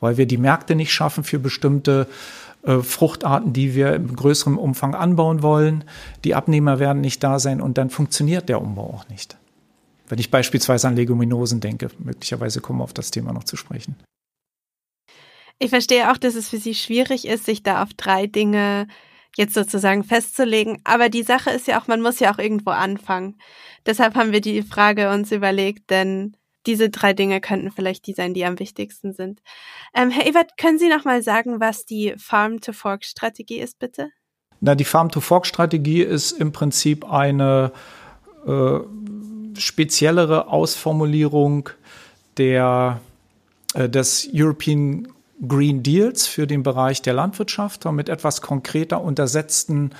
[0.00, 2.06] weil wir die Märkte nicht schaffen für bestimmte
[2.62, 5.84] äh, Fruchtarten, die wir im größeren Umfang anbauen wollen.
[6.24, 9.36] Die Abnehmer werden nicht da sein und dann funktioniert der Umbau auch nicht.
[10.08, 13.96] Wenn ich beispielsweise an Leguminosen denke, möglicherweise kommen wir auf das Thema noch zu sprechen.
[15.58, 18.86] Ich verstehe auch, dass es für Sie schwierig ist, sich da auf drei Dinge
[19.36, 20.80] jetzt sozusagen festzulegen.
[20.84, 23.38] Aber die Sache ist ja auch, man muss ja auch irgendwo anfangen.
[23.86, 26.36] Deshalb haben wir die Frage uns überlegt, denn
[26.66, 29.40] diese drei Dinge könnten vielleicht die sein, die am wichtigsten sind.
[29.94, 34.10] Ähm, Herr Ewert, können Sie noch mal sagen, was die Farm-to-Fork-Strategie ist, bitte?
[34.60, 37.72] Na, die Farm-to-Fork-Strategie ist im Prinzip eine
[38.46, 38.80] äh,
[39.58, 41.70] speziellere Ausformulierung
[42.36, 43.00] der,
[43.74, 45.08] äh, des European
[45.46, 49.94] Green Deals für den Bereich der Landwirtschaft mit etwas konkreter untersetzten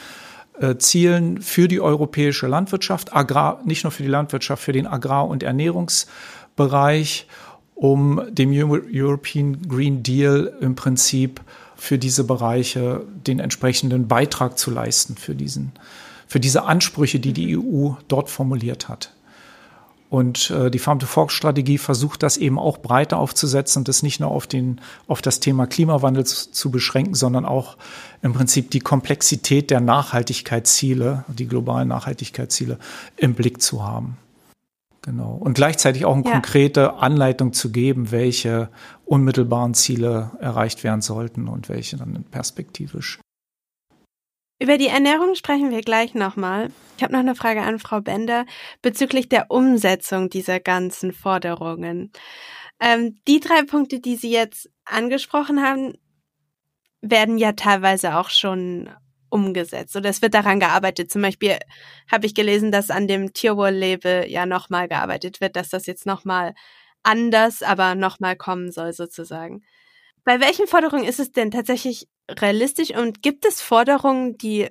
[0.79, 5.43] Zielen für die europäische Landwirtschaft, Agrar, nicht nur für die Landwirtschaft, für den Agrar- und
[5.43, 7.27] Ernährungsbereich,
[7.75, 11.41] um dem European Green Deal im Prinzip
[11.77, 15.73] für diese Bereiche den entsprechenden Beitrag zu leisten für diesen,
[16.27, 19.13] für diese Ansprüche, die die EU dort formuliert hat.
[20.11, 24.47] Und äh, die Farm-to-Fork-Strategie versucht das eben auch breiter aufzusetzen und das nicht nur auf,
[24.47, 27.77] den, auf das Thema Klimawandel zu, zu beschränken, sondern auch
[28.23, 32.79] im Prinzip die Komplexität der Nachhaltigkeitsziele, die globalen Nachhaltigkeitsziele
[33.17, 34.17] im Blick zu haben.
[35.03, 35.35] Genau.
[35.35, 36.33] Und gleichzeitig auch eine ja.
[36.33, 38.69] konkrete Anleitung zu geben, welche
[39.05, 43.21] unmittelbaren Ziele erreicht werden sollten und welche dann perspektivisch.
[44.61, 46.71] Über die Ernährung sprechen wir gleich nochmal.
[46.97, 48.45] Ich habe noch eine Frage an Frau Bender
[48.83, 52.11] bezüglich der Umsetzung dieser ganzen Forderungen.
[52.81, 55.95] Ähm, die drei Punkte, die Sie jetzt angesprochen haben,
[57.01, 58.91] werden ja teilweise auch schon
[59.31, 61.13] umgesetzt oder es wird daran gearbeitet.
[61.13, 61.59] Zum Beispiel
[62.11, 66.55] habe ich gelesen, dass an dem Tierwohl-Label ja nochmal gearbeitet wird, dass das jetzt nochmal
[67.05, 69.63] anders, aber nochmal kommen soll sozusagen.
[70.29, 74.69] Bei welchen Forderungen ist es denn tatsächlich realistisch und gibt es Forderungen, die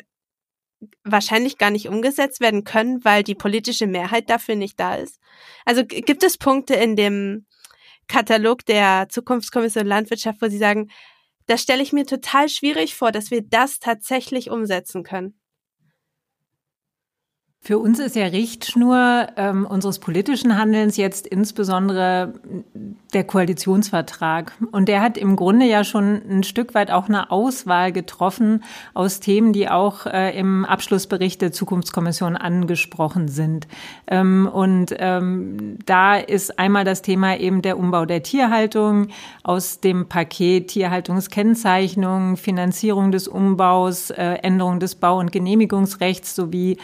[1.03, 5.19] wahrscheinlich gar nicht umgesetzt werden können, weil die politische Mehrheit dafür nicht da ist?
[5.65, 7.47] Also gibt es Punkte in dem
[8.07, 10.91] Katalog der Zukunftskommission Landwirtschaft, wo Sie sagen,
[11.47, 15.39] das stelle ich mir total schwierig vor, dass wir das tatsächlich umsetzen können?
[17.59, 22.33] Für uns ist ja Richtschnur ähm, unseres politischen Handelns jetzt insbesondere
[23.13, 24.53] der Koalitionsvertrag.
[24.71, 29.19] Und der hat im Grunde ja schon ein Stück weit auch eine Auswahl getroffen aus
[29.19, 33.67] Themen, die auch äh, im Abschlussbericht der Zukunftskommission angesprochen sind.
[34.07, 39.07] Ähm, und ähm, da ist einmal das Thema eben der Umbau der Tierhaltung
[39.43, 46.77] aus dem Paket Tierhaltungskennzeichnung, Finanzierung des Umbaus, äh, Änderung des Bau- und Genehmigungsrechts sowie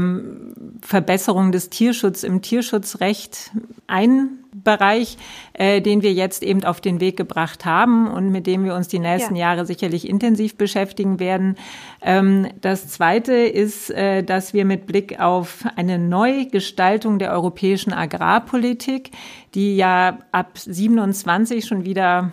[0.00, 3.50] ähm, Verbesserung des Tierschutzes im Tierschutzrecht
[3.86, 5.16] ein Bereich,
[5.52, 8.88] äh, den wir jetzt eben auf den Weg gebracht haben und mit dem wir uns
[8.88, 9.48] die nächsten ja.
[9.48, 11.56] Jahre sicherlich intensiv beschäftigen werden.
[12.02, 19.12] Ähm, das Zweite ist, äh, dass wir mit Blick auf eine Neugestaltung der europäischen Agrarpolitik,
[19.54, 22.32] die ja ab 27 schon wieder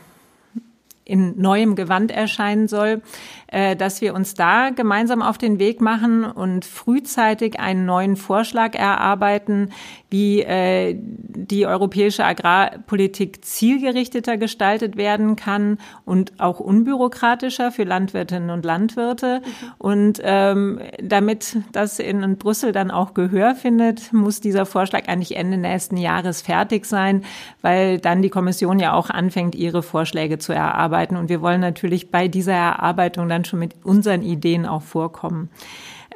[1.08, 3.02] in neuem Gewand erscheinen soll,
[3.48, 8.76] äh, dass wir uns da gemeinsam auf den Weg machen und frühzeitig einen neuen Vorschlag
[8.76, 9.72] erarbeiten,
[10.10, 18.66] wie äh, die europäische Agrarpolitik zielgerichteter gestaltet werden kann und auch unbürokratischer für Landwirtinnen und
[18.66, 19.42] Landwirte.
[19.42, 19.72] Mhm.
[19.78, 25.58] Und ähm, damit das in Brüssel dann auch Gehör findet, muss dieser Vorschlag eigentlich Ende
[25.58, 27.24] nächsten Jahres fertig sein,
[27.62, 31.16] weil dann die Kommission ja auch anfängt, ihre Vorschläge zu erarbeiten.
[31.16, 35.50] Und wir wollen natürlich bei dieser Erarbeitung dann dann schon mit unseren Ideen auch vorkommen.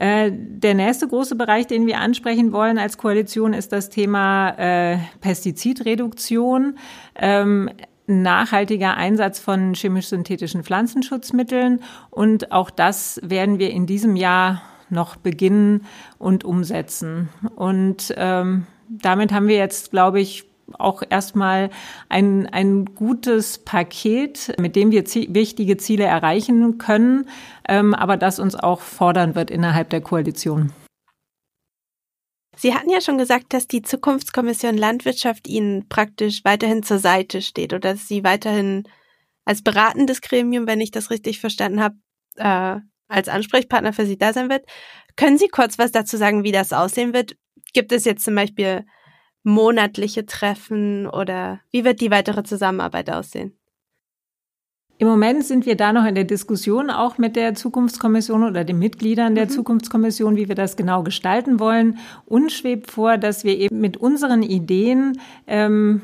[0.02, 4.98] Äh, der nächste große Bereich, den wir ansprechen wollen als Koalition, ist das Thema äh,
[5.20, 6.80] Pestizidreduktion.
[7.16, 7.70] Ähm,
[8.08, 11.84] nachhaltiger Einsatz von chemisch-synthetischen Pflanzenschutzmitteln.
[12.10, 15.86] Und auch das werden wir in diesem Jahr noch beginnen
[16.18, 17.30] und umsetzen.
[17.56, 21.70] Und ähm, damit haben wir jetzt, glaube ich, auch erstmal
[22.10, 27.30] ein, ein gutes Paket, mit dem wir wichtige Ziele erreichen können,
[27.68, 30.72] ähm, aber das uns auch fordern wird innerhalb der Koalition.
[32.58, 37.74] Sie hatten ja schon gesagt, dass die Zukunftskommission Landwirtschaft Ihnen praktisch weiterhin zur Seite steht
[37.74, 38.88] oder dass Sie weiterhin
[39.46, 41.96] als beratendes Gremium, wenn ich das richtig verstanden habe,
[42.36, 44.66] äh, als Ansprechpartner für Sie da sein wird.
[45.16, 47.36] Können Sie kurz was dazu sagen, wie das aussehen wird?
[47.74, 48.86] Gibt es jetzt zum Beispiel
[49.44, 53.58] monatliche Treffen oder wie wird die weitere Zusammenarbeit aussehen?
[55.02, 58.78] Im Moment sind wir da noch in der Diskussion auch mit der Zukunftskommission oder den
[58.78, 59.50] Mitgliedern der mhm.
[59.50, 61.98] Zukunftskommission, wie wir das genau gestalten wollen.
[62.28, 66.04] Uns schwebt vor, dass wir eben mit unseren Ideen ähm,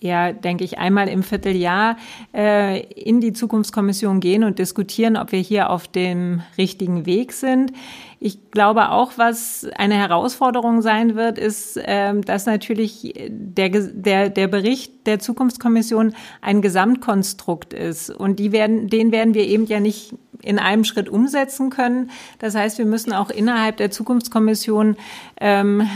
[0.00, 1.96] ja, denke ich, einmal im Vierteljahr
[2.34, 7.72] äh, in die Zukunftskommission gehen und diskutieren, ob wir hier auf dem richtigen Weg sind.
[8.18, 14.48] Ich glaube auch, was eine Herausforderung sein wird, ist, äh, dass natürlich der, der, der
[14.48, 18.10] Bericht der Zukunftskommission ein Gesamtkonstrukt ist.
[18.10, 22.10] Und die werden, den werden wir eben ja nicht in einem Schritt umsetzen können.
[22.38, 24.96] Das heißt, wir müssen auch innerhalb der Zukunftskommission
[25.38, 25.88] ähm,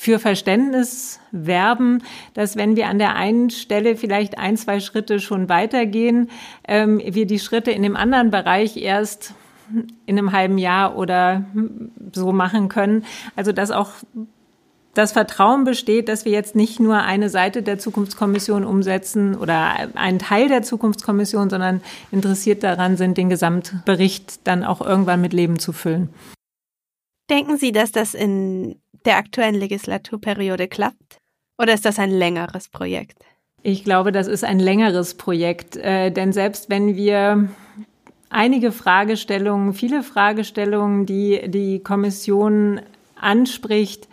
[0.00, 5.50] für Verständnis werben, dass wenn wir an der einen Stelle vielleicht ein, zwei Schritte schon
[5.50, 6.30] weitergehen,
[6.66, 9.34] ähm, wir die Schritte in dem anderen Bereich erst
[10.06, 11.44] in einem halben Jahr oder
[12.14, 13.04] so machen können.
[13.36, 13.90] Also dass auch
[14.94, 20.18] das Vertrauen besteht, dass wir jetzt nicht nur eine Seite der Zukunftskommission umsetzen oder einen
[20.18, 25.74] Teil der Zukunftskommission, sondern interessiert daran sind, den Gesamtbericht dann auch irgendwann mit Leben zu
[25.74, 26.08] füllen.
[27.28, 31.18] Denken Sie, dass das in der aktuellen Legislaturperiode klappt?
[31.58, 33.18] Oder ist das ein längeres Projekt?
[33.62, 37.48] Ich glaube, das ist ein längeres Projekt, äh, denn selbst wenn wir
[38.30, 42.80] einige Fragestellungen, viele Fragestellungen, die die Kommission
[43.16, 44.08] anspricht,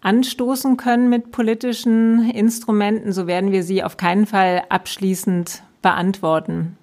[0.00, 6.76] anstoßen können mit politischen Instrumenten, so werden wir sie auf keinen Fall abschließend beantworten.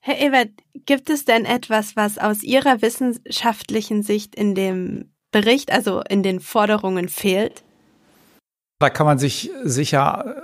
[0.00, 0.50] Herr Ebert,
[0.86, 6.40] gibt es denn etwas, was aus Ihrer wissenschaftlichen Sicht in dem Bericht, also in den
[6.40, 7.62] Forderungen fehlt?
[8.78, 10.42] Da kann man sich sicher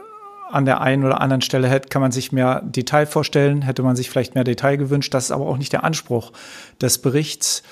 [0.50, 3.96] an der einen oder anderen Stelle hätte, kann man sich mehr Detail vorstellen, hätte man
[3.96, 5.14] sich vielleicht mehr Detail gewünscht.
[5.14, 6.32] Das ist aber auch nicht der Anspruch
[6.80, 7.62] des Berichts.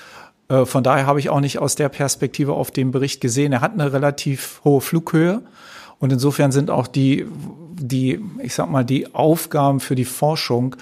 [0.48, 3.52] Äh, von daher habe ich auch nicht aus der Perspektive auf den Bericht gesehen.
[3.52, 5.42] Er hat eine relativ hohe Flughöhe.
[5.98, 7.26] Und insofern sind auch die,
[7.74, 10.74] die, ich sag mal, die Aufgaben für die Forschung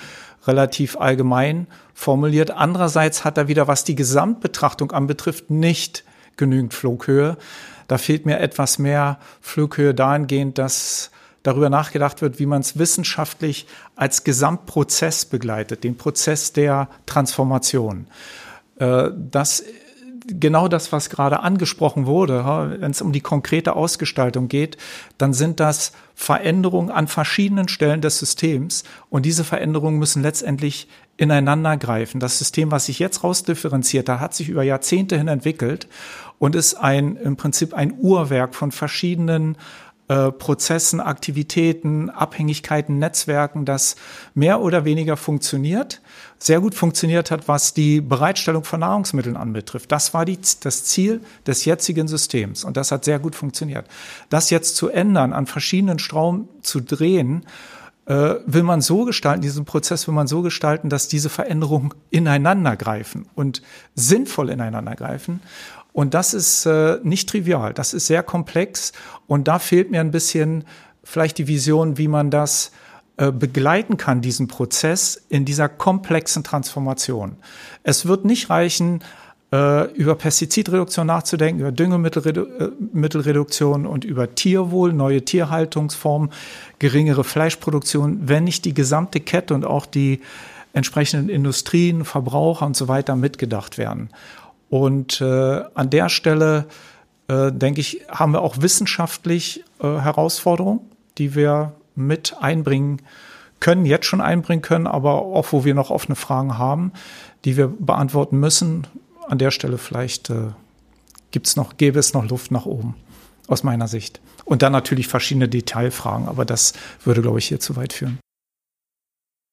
[0.47, 2.51] relativ allgemein formuliert.
[2.51, 6.05] Andererseits hat er wieder, was die Gesamtbetrachtung anbetrifft, nicht
[6.37, 7.37] genügend Flughöhe.
[7.89, 11.11] Da fehlt mir etwas mehr Flughöhe dahingehend, dass
[11.43, 18.07] darüber nachgedacht wird, wie man es wissenschaftlich als Gesamtprozess begleitet, den Prozess der Transformation.
[18.79, 19.65] Äh, das
[20.39, 24.77] genau das, was gerade angesprochen wurde, wenn es um die konkrete Ausgestaltung geht,
[25.19, 31.77] dann sind das Veränderungen an verschiedenen Stellen des Systems und diese Veränderungen müssen letztendlich ineinander
[31.77, 32.21] greifen.
[32.21, 35.89] Das System, was sich jetzt rausdifferenziert hat, hat sich über Jahrzehnte hin entwickelt
[36.39, 39.57] und ist ein im Prinzip ein Uhrwerk von verschiedenen
[40.11, 43.95] äh, Prozessen, Aktivitäten, Abhängigkeiten, Netzwerken, das
[44.35, 46.01] mehr oder weniger funktioniert,
[46.37, 49.93] sehr gut funktioniert hat, was die Bereitstellung von Nahrungsmitteln anbetrifft.
[49.93, 53.87] Das war die, das Ziel des jetzigen Systems und das hat sehr gut funktioniert.
[54.31, 57.47] Das jetzt zu ändern, an verschiedenen Strom zu drehen,
[58.07, 62.75] äh, will man so gestalten, diesen Prozess will man so gestalten, dass diese Veränderungen ineinander
[62.75, 63.63] greifen und
[63.95, 65.41] sinnvoll ineinander greifen.
[65.93, 68.93] Und das ist äh, nicht trivial, das ist sehr komplex
[69.27, 70.65] und da fehlt mir ein bisschen
[71.03, 72.73] vielleicht die Vision, wie man das
[73.17, 77.37] äh, begleiten kann, diesen Prozess in dieser komplexen Transformation.
[77.83, 79.03] Es wird nicht reichen,
[79.53, 86.31] äh, über Pestizidreduktion nachzudenken, über Düngemittelreduktion äh, und über Tierwohl, neue Tierhaltungsformen,
[86.79, 90.21] geringere Fleischproduktion, wenn nicht die gesamte Kette und auch die
[90.73, 94.11] entsprechenden Industrien, Verbraucher und so weiter mitgedacht werden.
[94.71, 96.67] Und äh, an der Stelle,
[97.29, 100.81] äh, denke ich, haben wir auch wissenschaftlich äh, Herausforderungen,
[101.19, 103.03] die wir mit einbringen
[103.59, 106.93] können, jetzt schon einbringen können, aber auch wo wir noch offene Fragen haben,
[107.45, 108.87] die wir beantworten müssen.
[109.29, 110.53] An der Stelle vielleicht äh,
[111.33, 112.95] gibt's noch, gäbe es noch Luft nach oben,
[113.49, 114.21] aus meiner Sicht.
[114.45, 116.73] Und dann natürlich verschiedene Detailfragen, aber das
[117.05, 118.19] würde, glaube ich, hier zu weit führen.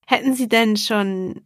[0.05, 1.41] Hätten Sie denn schon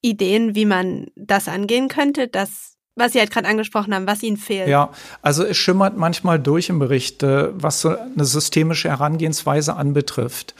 [0.00, 4.36] Ideen, wie man das angehen könnte, dass was Sie halt gerade angesprochen haben, was Ihnen
[4.36, 4.68] fehlt.
[4.68, 4.90] Ja,
[5.22, 10.54] also es schimmert manchmal durch im Bericht, äh, was so eine systemische Herangehensweise anbetrifft.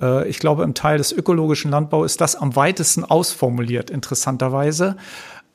[0.00, 4.96] Äh, ich glaube, im Teil des ökologischen Landbaus ist das am weitesten ausformuliert, interessanterweise.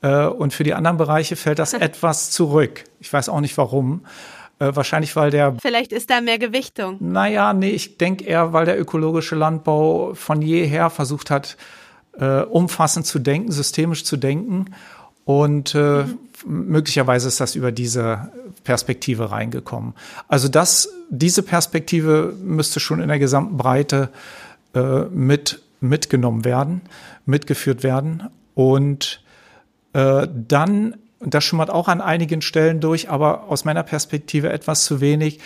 [0.01, 2.83] Äh, und für die anderen Bereiche fällt das etwas zurück.
[2.99, 4.05] Ich weiß auch nicht warum.
[4.59, 5.55] Wahrscheinlich, weil der.
[5.61, 6.95] Vielleicht ist da mehr Gewichtung.
[7.01, 11.57] Naja, nee, ich denke eher, weil der ökologische Landbau von jeher versucht hat,
[12.49, 14.67] umfassend zu denken, systemisch zu denken
[15.25, 16.17] und äh, mhm.
[16.45, 18.31] möglicherweise ist das über diese
[18.63, 19.93] Perspektive reingekommen.
[20.27, 24.09] Also das, diese Perspektive müsste schon in der gesamten Breite
[24.73, 26.81] äh, mit mitgenommen werden,
[27.25, 28.23] mitgeführt werden.
[28.55, 29.21] Und
[29.91, 35.01] äh, dann, das schimmert auch an einigen Stellen durch, aber aus meiner Perspektive etwas zu
[35.01, 35.39] wenig,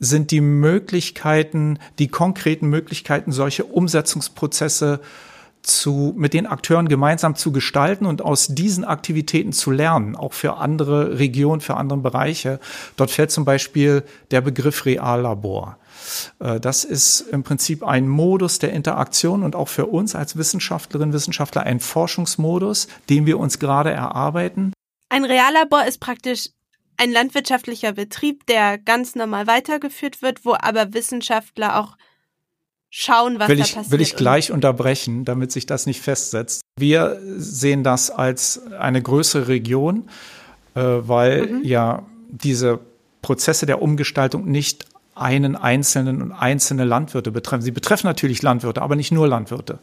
[0.00, 5.00] sind die Möglichkeiten, die konkreten Möglichkeiten, solche Umsetzungsprozesse
[5.62, 10.56] zu, mit den Akteuren gemeinsam zu gestalten und aus diesen Aktivitäten zu lernen, auch für
[10.56, 12.58] andere Regionen, für andere Bereiche.
[12.96, 15.78] Dort fällt zum Beispiel der Begriff Reallabor.
[16.40, 21.12] Äh, das ist im Prinzip ein Modus der Interaktion und auch für uns als Wissenschaftlerinnen,
[21.12, 24.72] Wissenschaftler ein Forschungsmodus, den wir uns gerade erarbeiten.
[25.08, 26.48] Ein Reallabor ist praktisch
[26.96, 31.96] ein landwirtschaftlicher Betrieb, der ganz normal weitergeführt wird, wo aber Wissenschaftler auch
[32.92, 33.90] schauen, was will da ich, passiert.
[33.90, 36.60] Will ich gleich unterbrechen, damit sich das nicht festsetzt.
[36.78, 40.08] Wir sehen das als eine größere Region,
[40.74, 41.64] äh, weil mhm.
[41.64, 42.78] ja diese
[43.22, 47.62] Prozesse der Umgestaltung nicht einen einzelnen und einzelne Landwirte betreffen.
[47.62, 49.78] Sie betreffen natürlich Landwirte, aber nicht nur Landwirte.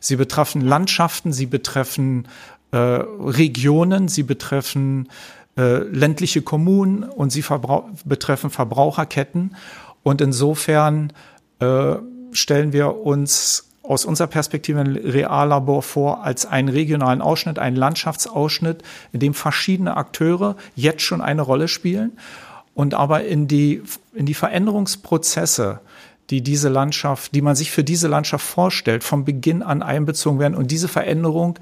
[0.00, 2.28] Sie betreffen Landschaften, sie betreffen
[2.70, 5.08] äh, Regionen, sie betreffen
[5.56, 9.56] äh, ländliche Kommunen und sie verbrauch betreffen Verbraucherketten.
[10.02, 11.12] Und insofern
[11.60, 11.96] äh,
[12.32, 18.82] stellen wir uns aus unserer Perspektive ein Reallabor vor als einen regionalen Ausschnitt, einen Landschaftsausschnitt,
[19.12, 22.12] in dem verschiedene Akteure jetzt schon eine Rolle spielen
[22.74, 25.80] und aber in die, in die Veränderungsprozesse,
[26.30, 30.54] die diese Landschaft, die man sich für diese Landschaft vorstellt, vom Beginn an einbezogen werden
[30.54, 31.58] und diese Veränderung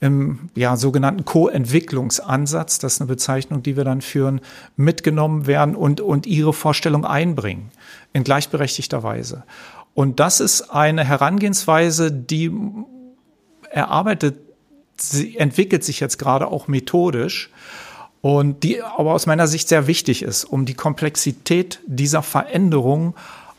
[0.00, 4.40] im ja, sogenannten Co-Entwicklungsansatz, das ist eine Bezeichnung, die wir dann führen,
[4.76, 7.70] mitgenommen werden und, und ihre Vorstellung einbringen
[8.12, 9.42] in gleichberechtigter Weise.
[9.98, 12.52] Und das ist eine Herangehensweise, die
[13.68, 14.38] erarbeitet,
[14.96, 17.50] sie entwickelt sich jetzt gerade auch methodisch
[18.20, 23.16] und die aber aus meiner Sicht sehr wichtig ist, um die Komplexität dieser Veränderung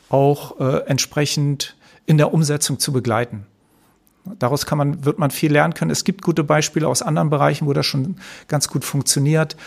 [0.08, 3.46] auch äh, entsprechend in der Umsetzung zu begleiten.
[4.24, 5.92] Daraus kann man, wird man viel lernen können.
[5.92, 8.16] Es gibt gute Beispiele aus anderen Bereichen, wo das schon
[8.48, 9.58] ganz gut funktioniert.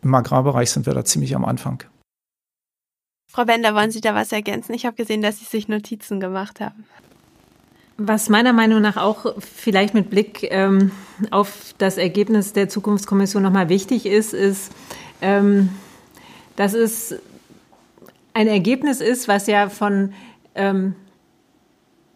[0.00, 1.84] Im Agrarbereich sind wir da ziemlich am Anfang.
[3.32, 4.74] Frau Bender, wollen Sie da was ergänzen?
[4.74, 6.84] Ich habe gesehen, dass Sie sich Notizen gemacht haben.
[7.96, 10.90] Was meiner Meinung nach auch vielleicht mit Blick ähm,
[11.30, 14.70] auf das Ergebnis der Zukunftskommission nochmal wichtig ist, ist,
[15.22, 15.70] ähm,
[16.56, 17.14] dass es
[18.34, 20.12] ein Ergebnis ist, was ja von
[20.54, 20.94] ähm,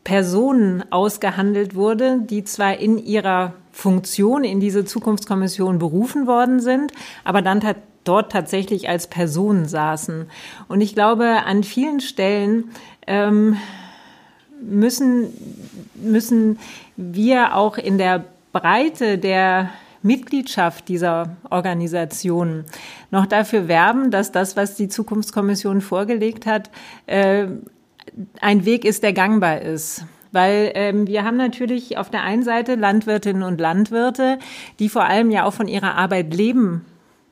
[0.05, 6.93] Personen ausgehandelt wurde, die zwar in ihrer Funktion in diese Zukunftskommission berufen worden sind,
[7.25, 7.63] aber dann
[8.07, 10.27] dort tatsächlich als Personen saßen.
[10.69, 12.71] Und ich glaube, an vielen Stellen
[13.07, 13.57] ähm,
[14.61, 15.29] müssen,
[15.95, 16.59] müssen
[16.97, 19.71] wir auch in der Breite der
[20.03, 22.65] Mitgliedschaft dieser Organisation
[23.11, 26.71] noch dafür werben, dass das, was die Zukunftskommission vorgelegt hat,
[27.07, 27.47] äh,
[28.41, 30.05] ein Weg ist, der gangbar ist.
[30.33, 34.39] Weil ähm, wir haben natürlich auf der einen Seite Landwirtinnen und Landwirte,
[34.79, 36.85] die vor allem ja auch von ihrer Arbeit leben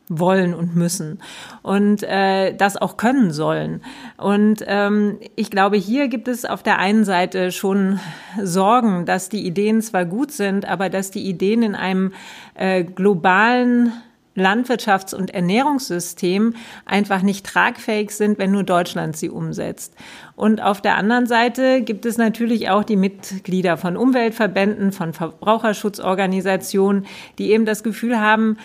[0.09, 1.21] wollen und müssen
[1.63, 3.83] und äh, das auch können sollen.
[4.19, 8.01] Und ähm, ich glaube, hier gibt es auf der einen Seite schon
[8.43, 12.13] Sorgen, dass die Ideen zwar gut sind, aber dass die Ideen in einem
[12.55, 13.93] äh, globalen
[14.37, 19.95] Landwirtschafts- und Ernährungssystem einfach nicht tragfähig sind, wenn nur Deutschland sie umsetzt.
[20.35, 27.07] Und auf der anderen Seite gibt es natürlich auch die Mitglieder von Umweltverbänden, von Verbraucherschutzorganisationen,
[27.39, 28.59] die eben das Gefühl haben,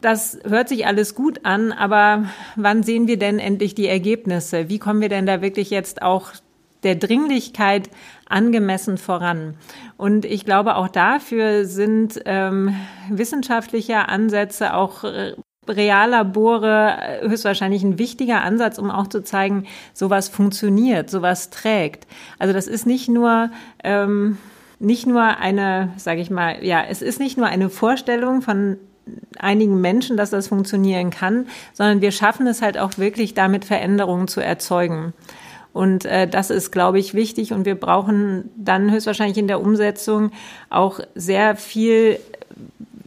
[0.00, 2.24] das hört sich alles gut an, aber
[2.56, 4.68] wann sehen wir denn endlich die Ergebnisse?
[4.68, 6.32] Wie kommen wir denn da wirklich jetzt auch
[6.84, 7.90] der Dringlichkeit
[8.28, 9.54] angemessen voran?
[9.96, 12.76] Und ich glaube, auch dafür sind ähm,
[13.10, 15.34] wissenschaftliche Ansätze, auch äh,
[15.66, 22.06] Reallabore äh, höchstwahrscheinlich ein wichtiger Ansatz, um auch zu zeigen, sowas funktioniert, sowas trägt.
[22.38, 23.50] Also das ist nicht nur
[23.82, 24.38] ähm,
[24.80, 28.78] nicht nur eine, sage ich mal, ja, es ist nicht nur eine Vorstellung von
[29.38, 34.28] einigen Menschen, dass das funktionieren kann, sondern wir schaffen es halt auch wirklich, damit Veränderungen
[34.28, 35.12] zu erzeugen.
[35.72, 37.52] Und äh, das ist, glaube ich, wichtig.
[37.52, 40.32] Und wir brauchen dann höchstwahrscheinlich in der Umsetzung
[40.70, 42.18] auch sehr viel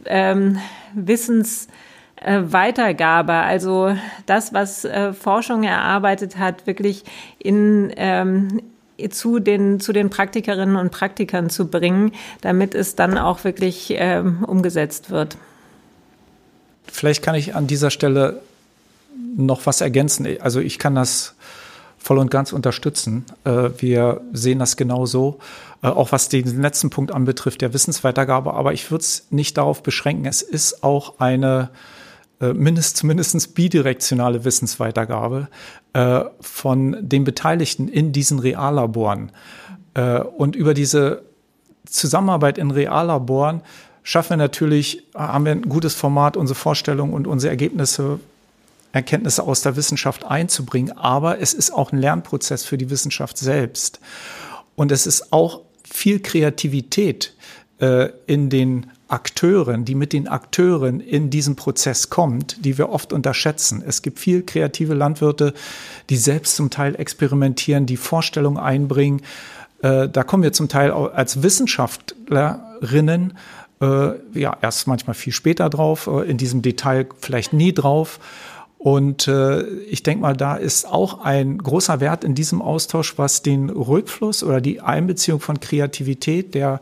[0.06, 0.58] ähm,
[0.94, 3.32] Wissensweitergabe.
[3.32, 3.94] Äh, also
[4.26, 7.04] das, was äh, Forschung erarbeitet hat, wirklich
[7.38, 8.62] in, ähm,
[9.10, 14.44] zu den, zu den Praktikerinnen und Praktikern zu bringen, damit es dann auch wirklich ähm,
[14.44, 15.36] umgesetzt wird.
[16.92, 18.42] Vielleicht kann ich an dieser Stelle
[19.36, 20.28] noch was ergänzen.
[20.40, 21.34] Also ich kann das
[21.98, 23.24] voll und ganz unterstützen.
[23.44, 25.38] Äh, wir sehen das genauso,
[25.82, 28.52] äh, auch was den letzten Punkt anbetrifft, der Wissensweitergabe.
[28.52, 30.26] Aber ich würde es nicht darauf beschränken.
[30.26, 31.70] Es ist auch eine
[32.40, 35.48] äh, mindest, zumindest bidirektionale Wissensweitergabe
[36.40, 39.30] von den Beteiligten in diesen Reallaboren.
[40.38, 41.20] Und über diese
[41.84, 43.60] Zusammenarbeit in Reallaboren
[44.02, 48.20] schaffen wir natürlich, haben wir ein gutes Format, unsere Vorstellungen und unsere Ergebnisse,
[48.92, 50.96] Erkenntnisse aus der Wissenschaft einzubringen.
[50.96, 54.00] Aber es ist auch ein Lernprozess für die Wissenschaft selbst.
[54.74, 57.34] Und es ist auch viel Kreativität
[57.78, 63.12] äh, in den Akteuren, die mit den Akteuren in diesen Prozess kommt, die wir oft
[63.12, 63.82] unterschätzen.
[63.86, 65.52] Es gibt viel kreative Landwirte,
[66.08, 69.20] die selbst zum Teil experimentieren, die Vorstellungen einbringen.
[69.82, 73.34] Äh, da kommen wir zum Teil als Wissenschaftlerinnen
[73.82, 78.20] äh, ja erst manchmal viel später drauf, äh, in diesem Detail vielleicht nie drauf.
[78.78, 83.42] Und äh, ich denke mal, da ist auch ein großer Wert in diesem Austausch, was
[83.42, 86.80] den Rückfluss oder die Einbeziehung von Kreativität der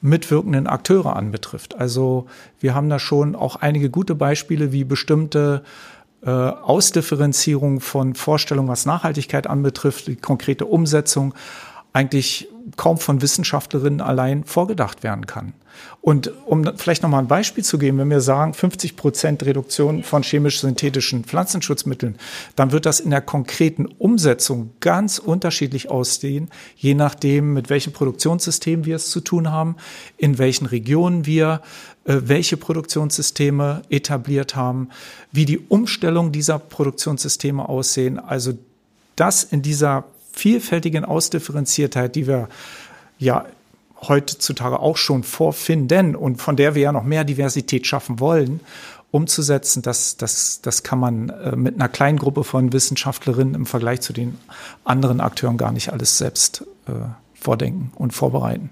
[0.00, 1.78] mitwirkenden Akteure anbetrifft.
[1.78, 2.26] Also
[2.60, 5.62] wir haben da schon auch einige gute Beispiele, wie bestimmte
[6.24, 11.34] äh, Ausdifferenzierung von Vorstellungen, was Nachhaltigkeit anbetrifft, die konkrete Umsetzung
[11.92, 15.52] eigentlich kaum von Wissenschaftlerinnen allein vorgedacht werden kann.
[16.00, 20.02] Und um vielleicht noch mal ein Beispiel zu geben, wenn wir sagen 50 Prozent Reduktion
[20.02, 22.16] von chemisch-synthetischen Pflanzenschutzmitteln,
[22.56, 28.84] dann wird das in der konkreten Umsetzung ganz unterschiedlich aussehen, je nachdem, mit welchem Produktionssystem
[28.84, 29.76] wir es zu tun haben,
[30.18, 31.62] in welchen Regionen wir
[32.04, 34.90] äh, welche Produktionssysteme etabliert haben,
[35.32, 38.18] wie die Umstellung dieser Produktionssysteme aussehen.
[38.18, 38.52] Also
[39.16, 42.48] das in dieser vielfältigen Ausdifferenziertheit, die wir
[43.18, 43.46] ja
[44.08, 48.60] heutzutage auch schon vorfinden und von der wir ja noch mehr Diversität schaffen wollen,
[49.10, 54.00] umzusetzen, das, das, das kann man äh, mit einer kleinen Gruppe von Wissenschaftlerinnen im Vergleich
[54.00, 54.38] zu den
[54.82, 56.92] anderen Akteuren gar nicht alles selbst äh,
[57.34, 58.70] vordenken und vorbereiten.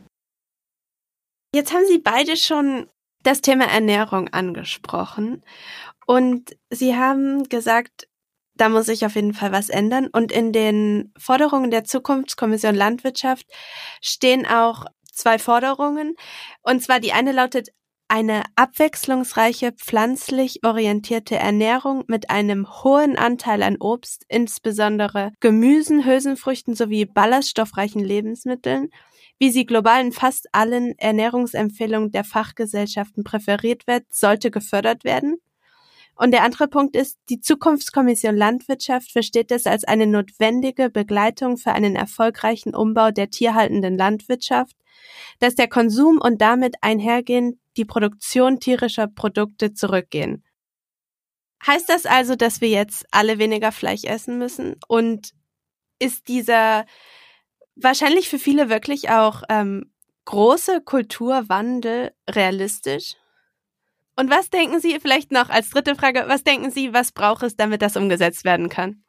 [1.54, 2.86] Jetzt haben Sie beide schon
[3.22, 5.44] das Thema Ernährung angesprochen
[6.06, 8.08] und Sie haben gesagt,
[8.54, 10.08] da muss sich auf jeden Fall was ändern.
[10.12, 13.46] Und in den Forderungen der Zukunftskommission Landwirtschaft
[14.00, 16.14] stehen auch zwei Forderungen.
[16.62, 17.68] Und zwar die eine lautet
[18.08, 27.06] eine abwechslungsreiche pflanzlich orientierte Ernährung mit einem hohen Anteil an Obst, insbesondere Gemüsen, Hülsenfrüchten sowie
[27.06, 28.90] ballaststoffreichen Lebensmitteln,
[29.38, 35.38] wie sie global in fast allen Ernährungsempfehlungen der Fachgesellschaften präferiert wird, sollte gefördert werden.
[36.14, 41.72] Und der andere Punkt ist, die Zukunftskommission Landwirtschaft versteht es als eine notwendige Begleitung für
[41.72, 44.76] einen erfolgreichen Umbau der tierhaltenden Landwirtschaft,
[45.38, 50.44] dass der Konsum und damit einhergehend die Produktion tierischer Produkte zurückgehen.
[51.66, 54.76] Heißt das also, dass wir jetzt alle weniger Fleisch essen müssen?
[54.88, 55.32] Und
[55.98, 56.84] ist dieser
[57.76, 59.92] wahrscheinlich für viele wirklich auch ähm,
[60.24, 63.16] große Kulturwandel realistisch?
[64.16, 67.56] Und was denken Sie, vielleicht noch als dritte Frage, was denken Sie, was braucht es,
[67.56, 69.02] damit das umgesetzt werden kann?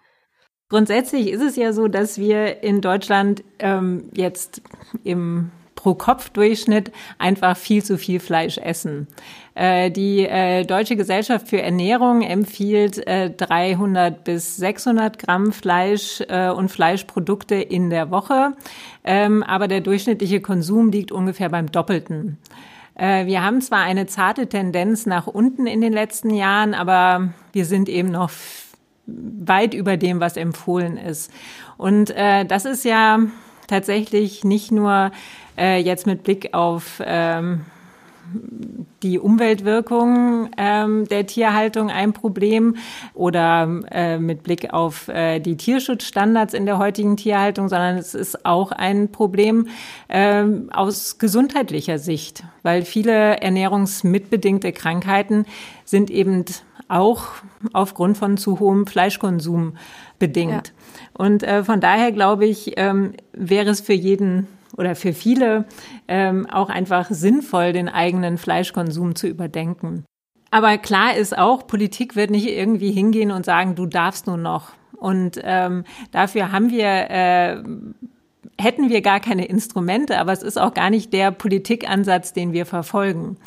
[0.70, 4.62] Grundsätzlich ist es ja so, dass wir in Deutschland ähm, jetzt
[5.04, 9.08] im Pro-Kopf-Durchschnitt einfach viel zu viel Fleisch essen.
[9.54, 16.50] Äh, die äh, Deutsche Gesellschaft für Ernährung empfiehlt äh, 300 bis 600 Gramm Fleisch äh,
[16.50, 18.54] und Fleischprodukte in der Woche,
[19.04, 22.38] ähm, aber der durchschnittliche Konsum liegt ungefähr beim Doppelten.
[22.96, 27.66] Äh, wir haben zwar eine zarte Tendenz nach unten in den letzten Jahren, aber wir
[27.66, 28.32] sind eben noch
[29.06, 31.32] weit über dem, was empfohlen ist.
[31.78, 33.20] Und äh, das ist ja
[33.68, 35.12] tatsächlich nicht nur
[35.58, 37.66] äh, jetzt mit Blick auf ähm,
[39.04, 42.78] die Umweltwirkung ähm, der Tierhaltung ein Problem
[43.14, 48.46] oder äh, mit Blick auf äh, die Tierschutzstandards in der heutigen Tierhaltung, sondern es ist
[48.46, 49.68] auch ein Problem
[50.08, 55.46] äh, aus gesundheitlicher Sicht, weil viele ernährungsmitbedingte Krankheiten
[55.86, 56.46] sind eben
[56.88, 57.28] auch
[57.74, 59.78] aufgrund von zu hohem Fleischkonsum
[60.20, 60.74] bedingt.
[60.74, 61.26] Ja.
[61.26, 64.48] Und äh, von daher glaube ich, ähm, wäre es für jeden
[64.78, 65.66] oder für viele
[66.08, 70.06] ähm, auch einfach sinnvoll, den eigenen Fleischkonsum zu überdenken.
[70.52, 74.72] Aber klar ist auch, Politik wird nicht irgendwie hingehen und sagen, du darfst nur noch.
[74.98, 77.64] Und ähm, dafür haben wir äh,
[78.60, 82.66] hätten wir gar keine Instrumente, aber es ist auch gar nicht der Politikansatz, den wir
[82.66, 83.38] verfolgen.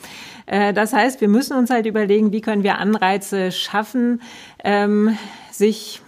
[0.47, 4.21] Äh, das heißt, wir müssen uns halt überlegen, wie können wir Anreize schaffen,
[4.65, 5.17] ähm,
[5.51, 6.03] sich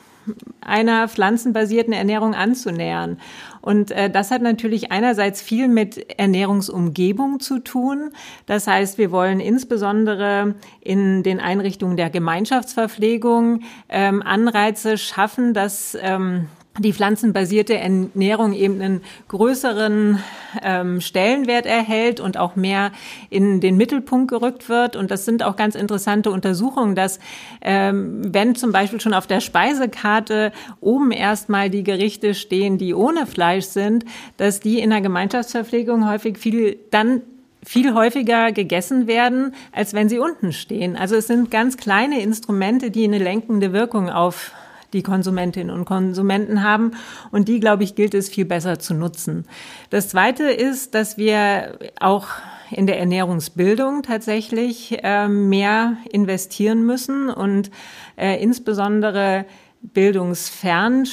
[0.61, 3.18] einer pflanzenbasierten Ernährung anzunähern.
[3.61, 8.11] Und äh, das hat natürlich einerseits viel mit Ernährungsumgebung zu tun.
[8.47, 16.49] Das heißt, wir wollen insbesondere in den Einrichtungen der Gemeinschaftsverpflegung ähm, Anreize schaffen, dass ähm,
[16.79, 20.22] die pflanzenbasierte Ernährung eben einen größeren
[20.62, 22.93] ähm, Stellenwert erhält und auch mehr
[23.31, 24.97] in den Mittelpunkt gerückt wird.
[24.97, 27.18] Und das sind auch ganz interessante Untersuchungen, dass
[27.61, 33.26] ähm, wenn zum Beispiel schon auf der Speisekarte oben erstmal die Gerichte stehen, die ohne
[33.26, 34.05] Fleisch sind,
[34.37, 37.22] dass die in der Gemeinschaftsverpflegung häufig viel dann
[37.64, 40.97] viel häufiger gegessen werden, als wenn sie unten stehen.
[40.97, 44.53] Also es sind ganz kleine Instrumente, die eine lenkende Wirkung auf
[44.93, 46.93] die Konsumentinnen und Konsumenten haben.
[47.30, 49.47] Und die, glaube ich, gilt es viel besser zu nutzen.
[49.91, 52.28] Das Zweite ist, dass wir auch
[52.70, 57.70] in der Ernährungsbildung tatsächlich äh, mehr investieren müssen und
[58.16, 59.47] äh, insbesondere
[59.80, 61.07] bildungsfernen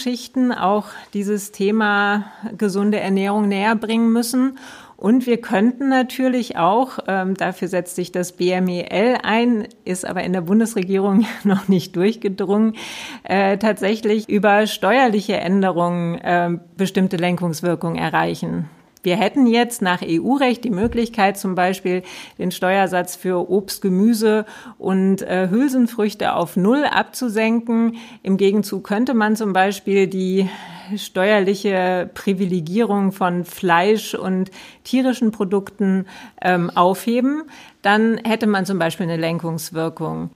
[0.51, 2.25] auch dieses Thema
[2.57, 4.57] gesunde Ernährung näher bringen müssen
[4.97, 10.33] und wir könnten natürlich auch, ähm, dafür setzt sich das BMEL ein, ist aber in
[10.33, 12.75] der Bundesregierung noch nicht durchgedrungen,
[13.23, 18.69] äh, tatsächlich über steuerliche Änderungen äh, bestimmte Lenkungswirkungen erreichen.
[19.05, 22.01] Wir hätten jetzt nach EU-Recht die Möglichkeit, zum Beispiel
[22.39, 24.45] den Steuersatz für Obst, Gemüse
[24.79, 27.97] und äh, Hülsenfrüchte auf Null abzusenken.
[28.23, 30.49] Im Gegenzug könnte man zum Beispiel die
[30.97, 34.49] steuerliche Privilegierung von Fleisch und
[34.83, 36.07] tierischen Produkten
[36.41, 37.43] ähm, aufheben.
[37.83, 40.31] Dann hätte man zum Beispiel eine Lenkungswirkung.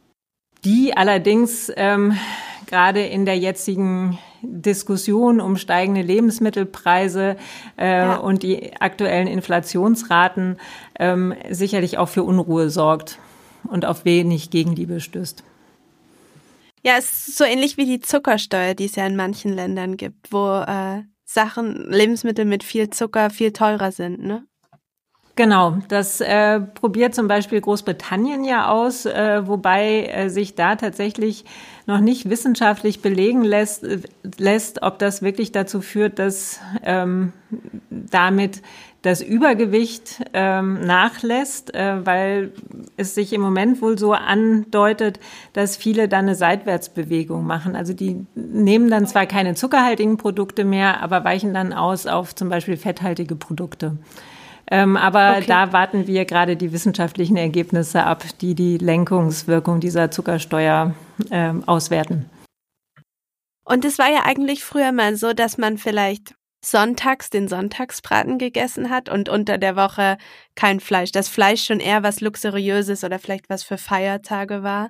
[0.64, 2.16] Die allerdings ähm,
[2.68, 7.36] gerade in der jetzigen Diskussion um steigende Lebensmittelpreise
[7.78, 8.16] äh, ja.
[8.18, 10.58] und die aktuellen Inflationsraten
[11.00, 13.20] ähm, sicherlich auch für Unruhe sorgt
[13.64, 15.44] und auf wenig Gegenliebe stößt.
[16.84, 20.32] Ja, es ist so ähnlich wie die Zuckersteuer, die es ja in manchen Ländern gibt,
[20.32, 24.46] wo äh, Sachen, Lebensmittel mit viel Zucker viel teurer sind, ne?
[25.40, 31.46] Genau, das äh, probiert zum Beispiel Großbritannien ja aus, äh, wobei äh, sich da tatsächlich
[31.86, 33.88] noch nicht wissenschaftlich belegen lässt,
[34.38, 37.32] lässt ob das wirklich dazu führt, dass ähm,
[37.90, 38.62] damit
[39.02, 42.52] das Übergewicht ähm, nachlässt, äh, weil
[42.98, 45.22] es sich im Moment wohl so andeutet,
[45.54, 47.78] dass viele dann eine Seitwärtsbewegung machen.
[47.78, 52.50] Also die nehmen dann zwar keine zuckerhaltigen Produkte mehr, aber weichen dann aus auf zum
[52.50, 53.96] Beispiel fetthaltige Produkte.
[54.72, 55.46] Ähm, aber okay.
[55.48, 60.94] da warten wir gerade die wissenschaftlichen Ergebnisse ab, die die Lenkungswirkung dieser Zuckersteuer
[61.32, 62.30] ähm, auswerten.
[63.64, 68.90] Und es war ja eigentlich früher mal so, dass man vielleicht sonntags den Sonntagsbraten gegessen
[68.90, 70.18] hat und unter der Woche
[70.56, 71.12] kein Fleisch.
[71.12, 74.90] Das Fleisch schon eher was Luxuriöses oder vielleicht was für Feiertage war.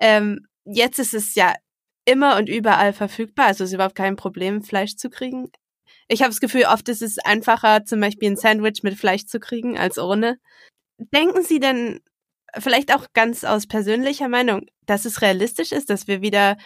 [0.00, 1.54] Ähm, jetzt ist es ja
[2.04, 5.50] immer und überall verfügbar, also ist überhaupt kein Problem, Fleisch zu kriegen.
[6.08, 9.40] Ich habe das Gefühl, oft ist es einfacher, zum Beispiel ein Sandwich mit Fleisch zu
[9.40, 10.38] kriegen als ohne.
[10.98, 12.00] Denken Sie denn,
[12.56, 16.56] vielleicht auch ganz aus persönlicher Meinung, dass es realistisch ist, dass wir wieder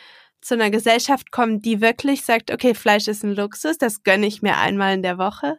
[0.41, 4.43] zu einer Gesellschaft kommen, die wirklich sagt, okay, Fleisch ist ein Luxus, das gönne ich
[4.43, 5.59] mir einmal in der Woche?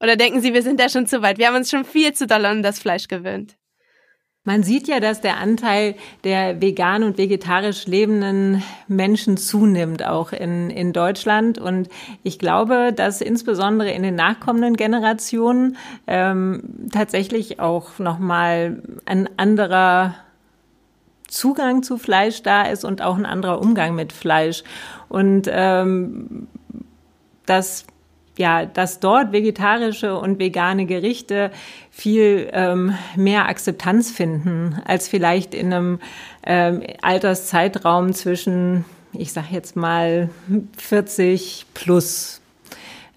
[0.00, 1.38] Oder denken Sie, wir sind da schon zu weit?
[1.38, 3.56] Wir haben uns schon viel zu doll an das Fleisch gewöhnt.
[4.46, 10.68] Man sieht ja, dass der Anteil der vegan und vegetarisch lebenden Menschen zunimmt, auch in,
[10.68, 11.58] in Deutschland.
[11.58, 11.88] Und
[12.22, 20.14] ich glaube, dass insbesondere in den nachkommenden Generationen ähm, tatsächlich auch nochmal ein anderer
[21.26, 24.62] Zugang zu Fleisch da ist und auch ein anderer Umgang mit Fleisch.
[25.08, 26.48] Und ähm,
[27.46, 27.86] das
[28.36, 31.50] ja, dass dort vegetarische und vegane Gerichte
[31.90, 36.00] viel ähm, mehr Akzeptanz finden als vielleicht in einem
[36.44, 40.30] ähm, Alterszeitraum zwischen, ich sag jetzt mal
[40.76, 42.40] 40 plus.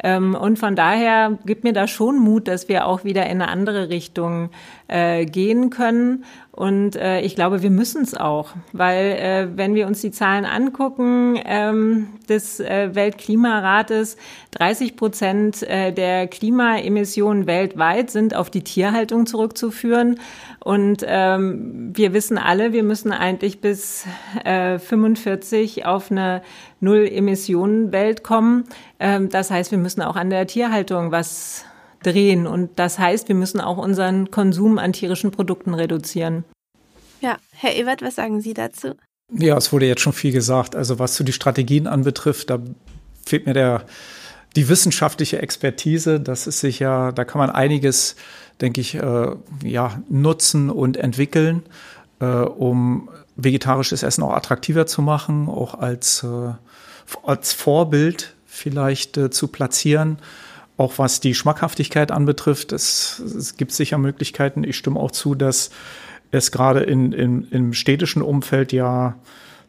[0.04, 3.48] Ähm, und von daher gibt mir da schon Mut, dass wir auch wieder in eine
[3.48, 4.52] andere Richtung
[4.88, 6.24] äh, gehen können.
[6.52, 10.44] Und äh, ich glaube, wir müssen es auch, weil äh, wenn wir uns die Zahlen
[10.44, 14.18] angucken ähm, des äh, Weltklimarates,
[14.52, 20.20] 30 Prozent äh, der Klimaemissionen weltweit sind auf die Tierhaltung zurückzuführen.
[20.60, 24.08] Und ähm, wir wissen alle, wir müssen eigentlich bis
[24.44, 26.42] äh, 45 auf eine
[26.80, 28.64] Null-Emissionen-Welt kommen.
[29.00, 31.66] Ähm, das heißt, wir müssen auch an der Tierhaltung was
[32.04, 32.48] drehen.
[32.48, 36.44] Und das heißt, wir müssen auch unseren Konsum an tierischen Produkten reduzieren.
[37.22, 38.96] Ja, Herr Ewert, was sagen Sie dazu?
[39.34, 40.76] Ja, es wurde jetzt schon viel gesagt.
[40.76, 42.60] Also was zu die Strategien anbetrifft, da
[43.26, 43.86] fehlt mir der,
[44.56, 46.20] die wissenschaftliche Expertise.
[46.20, 48.16] Das ist sicher, da kann man einiges,
[48.62, 51.64] denke ich, äh, ja, nutzen und entwickeln,
[52.20, 56.54] äh, um vegetarisches Essen auch attraktiver zu machen, auch als, äh,
[57.24, 60.20] als Vorbild vielleicht äh, zu platzieren.
[60.78, 64.64] Auch was die Schmackhaftigkeit anbetrifft, es, es gibt sicher Möglichkeiten.
[64.64, 65.72] Ich stimme auch zu, dass
[66.32, 69.18] es gerade in, in, im städtischen Umfeld ja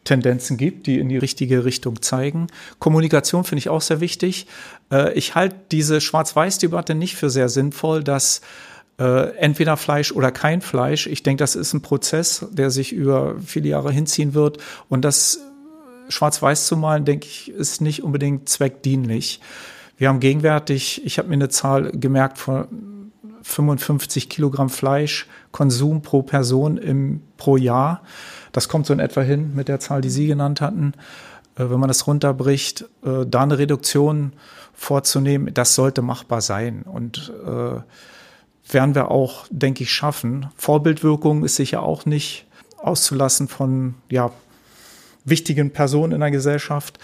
[0.03, 2.47] Tendenzen gibt, die in die richtige Richtung zeigen.
[2.79, 4.47] Kommunikation finde ich auch sehr wichtig.
[4.91, 8.41] Äh, ich halte diese Schwarz-Weiß-Debatte nicht für sehr sinnvoll, dass
[8.97, 11.07] äh, entweder Fleisch oder kein Fleisch.
[11.07, 14.57] Ich denke, das ist ein Prozess, der sich über viele Jahre hinziehen wird.
[14.89, 15.39] Und das
[16.09, 19.41] Schwarz-Weiß zu malen, denke ich, ist nicht unbedingt zweckdienlich.
[19.99, 26.77] Wir haben gegenwärtig, ich habe mir eine Zahl gemerkt von 55 Kilogramm Fleischkonsum pro Person
[26.77, 28.01] im, pro Jahr.
[28.53, 30.93] Das kommt so in etwa hin mit der Zahl, die Sie genannt hatten.
[31.55, 34.31] Äh, wenn man das runterbricht, äh, da eine Reduktion
[34.73, 36.83] vorzunehmen, das sollte machbar sein.
[36.83, 40.47] Und äh, werden wir auch, denke ich, schaffen.
[40.55, 42.45] Vorbildwirkung ist sicher auch nicht
[42.77, 44.31] auszulassen von ja,
[45.25, 46.99] wichtigen Personen in der Gesellschaft.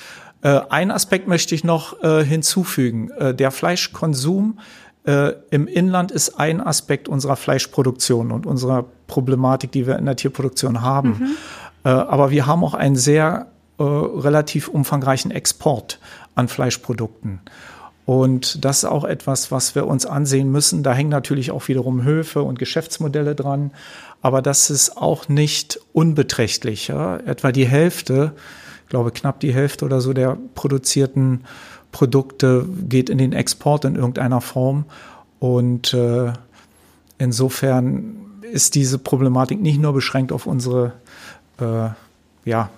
[0.46, 3.10] Äh, ein Aspekt möchte ich noch äh, hinzufügen.
[3.10, 4.60] Äh, der Fleischkonsum
[5.04, 10.16] äh, im Inland ist ein Aspekt unserer Fleischproduktion und unserer Problematik, die wir in der
[10.16, 11.10] Tierproduktion haben.
[11.10, 11.30] Mhm.
[11.84, 13.48] Äh, aber wir haben auch einen sehr
[13.80, 16.00] äh, relativ umfangreichen Export
[16.36, 17.40] an Fleischprodukten.
[18.06, 20.84] Und das ist auch etwas, was wir uns ansehen müssen.
[20.84, 23.72] Da hängen natürlich auch wiederum Höfe und Geschäftsmodelle dran.
[24.22, 26.88] Aber das ist auch nicht unbeträchtlich.
[26.90, 27.18] Ja?
[27.18, 28.34] Etwa die Hälfte
[28.88, 31.46] glaube, knapp die Hälfte oder so der produzierten
[31.92, 34.86] Produkte geht in den Export in irgendeiner Form.
[35.40, 36.34] Und äh,
[37.18, 38.18] insofern
[38.52, 40.94] ist diese Problematik nicht nur beschränkt auf unsere
[41.60, 41.90] äh,
[42.46, 42.70] ja,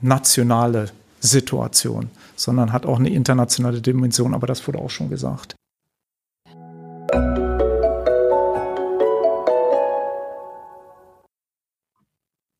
[0.00, 0.90] nationale
[1.20, 5.54] Situation, sondern hat auch eine internationale Dimension, aber das wurde auch schon gesagt.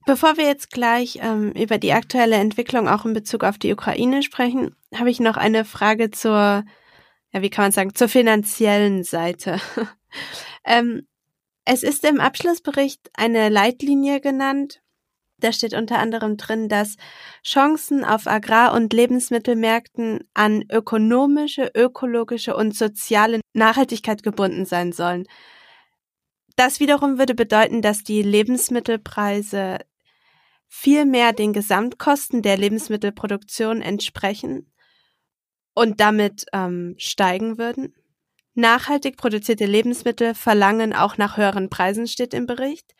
[0.04, 4.22] Bevor wir jetzt gleich ähm, über die aktuelle Entwicklung auch in Bezug auf die Ukraine
[4.22, 6.64] sprechen, habe ich noch eine Frage zur,
[7.32, 9.60] ja, wie kann man sagen, zur finanziellen Seite.
[10.64, 11.06] ähm,
[11.64, 14.80] es ist im Abschlussbericht eine Leitlinie genannt.
[15.38, 16.96] Da steht unter anderem drin, dass
[17.44, 25.26] Chancen auf Agrar- und Lebensmittelmärkten an ökonomische, ökologische und soziale Nachhaltigkeit gebunden sein sollen.
[26.56, 29.78] Das wiederum würde bedeuten, dass die Lebensmittelpreise
[30.74, 34.72] vielmehr den Gesamtkosten der Lebensmittelproduktion entsprechen
[35.74, 37.94] und damit ähm, steigen würden.
[38.54, 42.94] Nachhaltig produzierte Lebensmittel verlangen auch nach höheren Preisen, steht im Bericht.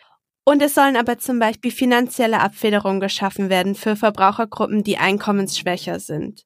[0.45, 6.45] Und es sollen aber zum Beispiel finanzielle Abfederungen geschaffen werden für Verbrauchergruppen, die einkommensschwächer sind.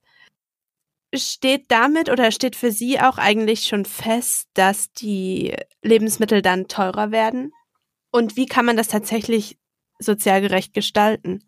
[1.13, 7.11] Steht damit oder steht für Sie auch eigentlich schon fest, dass die Lebensmittel dann teurer
[7.11, 7.53] werden?
[8.13, 9.59] Und wie kann man das tatsächlich
[9.99, 11.45] sozial gerecht gestalten?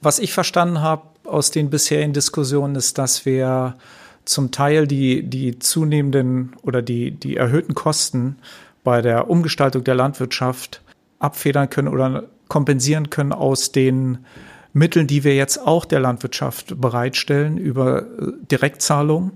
[0.00, 3.76] Was ich verstanden habe aus den bisherigen Diskussionen ist, dass wir
[4.24, 8.36] zum Teil die, die zunehmenden oder die, die erhöhten Kosten
[8.84, 10.82] bei der Umgestaltung der Landwirtschaft
[11.18, 14.24] abfedern können oder kompensieren können aus den
[14.72, 19.32] Mitteln, die wir jetzt auch der Landwirtschaft bereitstellen über äh, Direktzahlungen.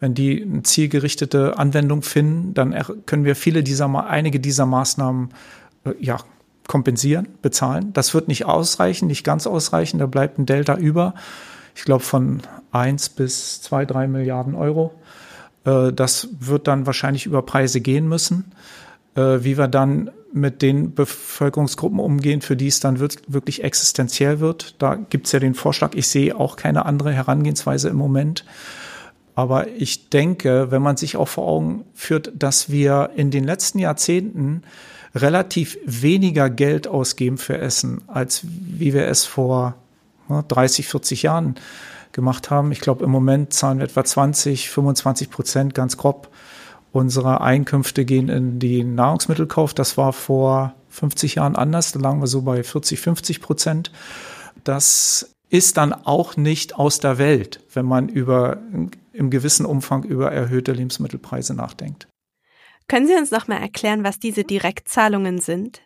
[0.00, 2.74] Wenn die eine zielgerichtete Anwendung finden, dann
[3.04, 5.30] können wir viele dieser, einige dieser Maßnahmen
[5.84, 6.18] äh, ja,
[6.70, 7.92] kompensieren, bezahlen.
[7.94, 9.98] Das wird nicht ausreichen, nicht ganz ausreichen.
[9.98, 11.14] Da bleibt ein Delta über.
[11.74, 14.94] Ich glaube von eins bis zwei, drei Milliarden Euro.
[15.64, 18.52] Äh, das wird dann wahrscheinlich über Preise gehen müssen.
[19.16, 24.76] Äh, wie wir dann mit den Bevölkerungsgruppen umgehen, für die es dann wirklich existenziell wird.
[24.78, 28.44] Da gibt es ja den Vorschlag, ich sehe auch keine andere Herangehensweise im Moment.
[29.34, 33.80] Aber ich denke, wenn man sich auch vor Augen führt, dass wir in den letzten
[33.80, 34.62] Jahrzehnten
[35.14, 39.74] relativ weniger Geld ausgeben für Essen, als wie wir es vor
[40.28, 41.56] 30, 40 Jahren
[42.12, 42.72] gemacht haben.
[42.72, 46.28] Ich glaube, im Moment zahlen wir etwa 20, 25 Prozent ganz grob
[46.92, 49.74] unserer Einkünfte gehen in den Nahrungsmittelkauf.
[49.74, 51.92] Das war vor 50 Jahren anders.
[51.92, 53.92] Da lagen wir so bei 40, 50 Prozent.
[54.64, 58.58] Das ist dann auch nicht aus der Welt, wenn man über,
[59.12, 62.06] im gewissen Umfang über erhöhte Lebensmittelpreise nachdenkt.
[62.90, 65.80] Können Sie uns noch mal erklären, was diese Direktzahlungen sind?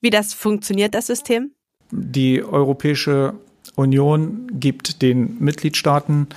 [0.00, 1.50] Wie das funktioniert, das System?
[1.90, 3.34] Die Europäische
[3.74, 6.28] Union gibt den Mitgliedstaaten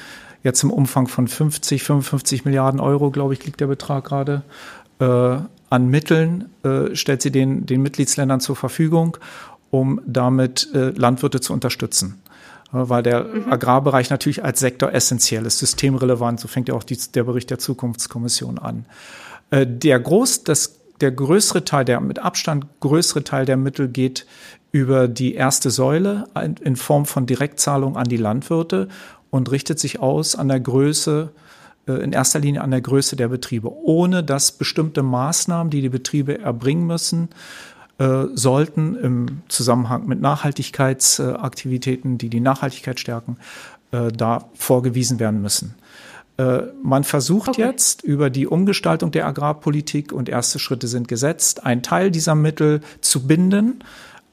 [0.42, 4.42] jetzt im Umfang von 50, 55 Milliarden Euro, glaube ich, liegt der Betrag gerade,
[4.98, 5.06] äh,
[5.70, 9.18] an Mitteln, äh, stellt sie den, den Mitgliedsländern zur Verfügung,
[9.70, 12.24] um damit äh, Landwirte zu unterstützen.
[12.74, 13.52] Äh, weil der mhm.
[13.52, 17.60] Agrarbereich natürlich als Sektor essentiell ist, systemrelevant, so fängt ja auch die, der Bericht der
[17.60, 18.86] Zukunftskommission an.
[19.50, 24.26] Äh, der groß, das, der größere Teil, der mit Abstand größere Teil der Mittel geht
[24.72, 26.26] über die erste Säule
[26.62, 28.90] in Form von Direktzahlung an die Landwirte
[29.30, 31.30] und richtet sich aus an der Größe,
[31.88, 35.90] äh, in erster Linie an der Größe der Betriebe, ohne dass bestimmte Maßnahmen, die die
[35.90, 37.30] Betriebe erbringen müssen,
[37.98, 43.38] äh, sollten im Zusammenhang mit Nachhaltigkeitsaktivitäten, die die Nachhaltigkeit stärken,
[43.90, 45.76] da vorgewiesen werden müssen.
[46.38, 47.62] Man versucht okay.
[47.64, 52.82] jetzt über die Umgestaltung der Agrarpolitik und erste Schritte sind gesetzt, einen Teil dieser Mittel
[53.02, 53.84] zu binden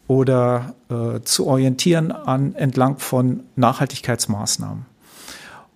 [0.06, 4.86] oder äh, zu orientieren an entlang von Nachhaltigkeitsmaßnahmen.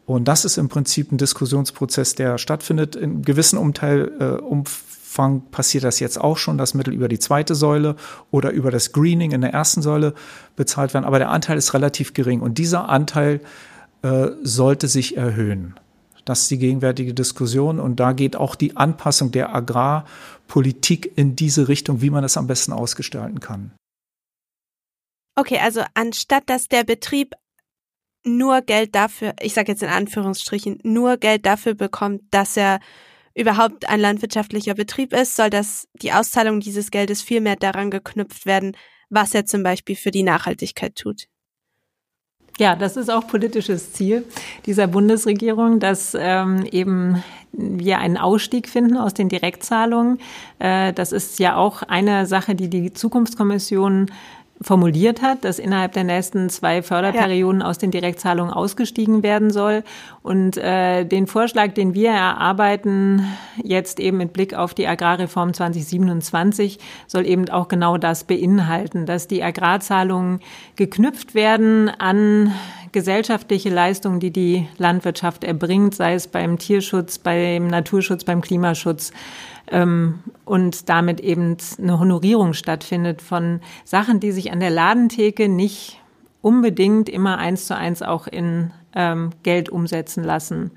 [0.07, 2.97] Und das ist im Prinzip ein Diskussionsprozess, der stattfindet.
[2.97, 7.55] In gewissem Umteil, äh, Umfang passiert das jetzt auch schon, dass Mittel über die zweite
[7.55, 7.97] Säule
[8.31, 10.15] oder über das Greening in der ersten Säule
[10.57, 11.05] bezahlt werden.
[11.05, 13.41] Aber der Anteil ist relativ gering und dieser Anteil
[14.03, 15.75] äh, sollte sich erhöhen.
[16.29, 21.69] Das ist die gegenwärtige Diskussion und da geht auch die Anpassung der Agrarpolitik in diese
[21.69, 23.73] Richtung, wie man das am besten ausgestalten kann.
[25.37, 27.33] Okay, also anstatt dass der Betrieb
[28.25, 32.81] nur Geld dafür, ich sage jetzt in Anführungsstrichen, nur Geld dafür bekommt, dass er
[33.35, 38.45] überhaupt ein landwirtschaftlicher Betrieb ist, soll das die Auszahlung dieses Geldes viel mehr daran geknüpft
[38.45, 38.77] werden,
[39.09, 41.25] was er zum Beispiel für die Nachhaltigkeit tut.
[42.59, 44.25] Ja, das ist auch politisches Ziel
[44.67, 50.19] dieser Bundesregierung, dass ähm, eben wir einen Ausstieg finden aus den Direktzahlungen.
[50.59, 54.11] Äh, das ist ja auch eine Sache, die die Zukunftskommission
[54.61, 57.67] formuliert hat, dass innerhalb der nächsten zwei Förderperioden ja.
[57.67, 59.85] aus den Direktzahlungen ausgestiegen werden soll.
[60.23, 63.25] Und äh, den Vorschlag, den wir erarbeiten,
[63.63, 69.29] jetzt eben mit Blick auf die Agrarreform 2027, soll eben auch genau das beinhalten, dass
[69.29, 70.41] die Agrarzahlungen
[70.77, 72.53] geknüpft werden an
[72.93, 79.13] gesellschaftliche Leistungen, die die Landwirtschaft erbringt, sei es beim Tierschutz, beim Naturschutz, beim Klimaschutz
[79.71, 86.01] ähm, und damit eben eine Honorierung stattfindet von Sachen, die sich an der Ladentheke nicht
[86.41, 90.71] unbedingt immer eins zu eins auch in ähm, Geld umsetzen lassen.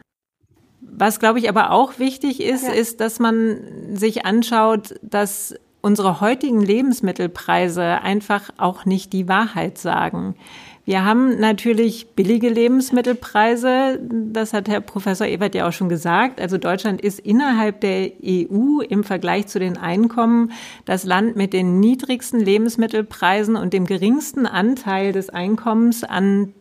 [0.81, 2.73] Was, glaube ich, aber auch wichtig ist, ja.
[2.73, 10.35] ist, dass man sich anschaut, dass unsere heutigen Lebensmittelpreise einfach auch nicht die Wahrheit sagen.
[10.83, 13.99] Wir haben natürlich billige Lebensmittelpreise.
[14.01, 16.41] Das hat Herr Professor Ebert ja auch schon gesagt.
[16.41, 20.51] Also Deutschland ist innerhalb der EU im Vergleich zu den Einkommen
[20.85, 26.53] das Land mit den niedrigsten Lebensmittelpreisen und dem geringsten Anteil des Einkommens an,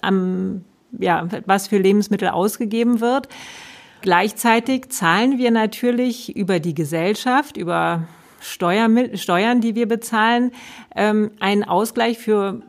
[0.00, 3.28] am, ja, was für Lebensmittel ausgegeben wird.
[4.00, 8.06] Gleichzeitig zahlen wir natürlich über die Gesellschaft, über
[8.40, 10.52] Steuern, die wir bezahlen,
[10.94, 12.62] ähm, einen Ausgleich für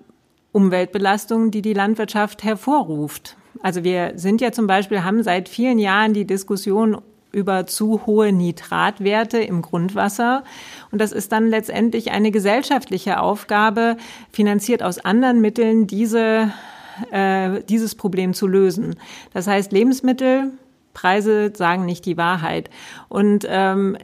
[0.52, 3.38] Umweltbelastungen, die die Landwirtschaft hervorruft.
[3.62, 6.98] Also wir sind ja zum Beispiel, haben seit vielen Jahren die Diskussion
[7.32, 10.44] über zu hohe Nitratwerte im Grundwasser.
[10.92, 13.98] Und das ist dann letztendlich eine gesellschaftliche Aufgabe,
[14.32, 16.52] finanziert aus anderen Mitteln, diese,
[17.12, 18.96] äh, dieses Problem zu lösen.
[19.34, 20.52] Das heißt, Lebensmittel,
[20.98, 22.72] Preise sagen nicht die Wahrheit.
[23.08, 23.98] Und ähm,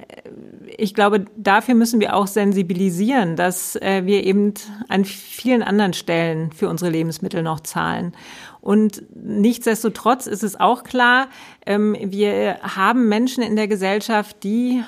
[0.77, 4.53] ich glaube, dafür müssen wir auch sensibilisieren, dass äh, wir eben
[4.89, 8.13] an vielen anderen Stellen für unsere Lebensmittel noch zahlen.
[8.61, 11.29] Und nichtsdestotrotz ist es auch klar,
[11.65, 14.83] ähm, wir haben Menschen in der Gesellschaft, die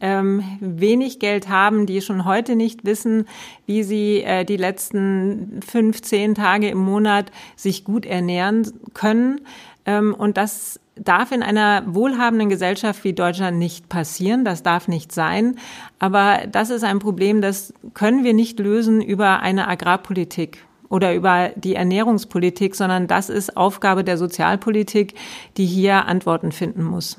[0.00, 3.26] ähm, wenig Geld haben, die schon heute nicht wissen,
[3.66, 9.40] wie sie äh, die letzten fünf, zehn Tage im Monat sich gut ernähren können.
[9.86, 14.44] Ähm, und das darf in einer wohlhabenden Gesellschaft wie Deutschland nicht passieren.
[14.44, 15.56] Das darf nicht sein.
[15.98, 21.50] Aber das ist ein Problem, das können wir nicht lösen über eine Agrarpolitik oder über
[21.56, 25.14] die Ernährungspolitik, sondern das ist Aufgabe der Sozialpolitik,
[25.56, 27.18] die hier Antworten finden muss.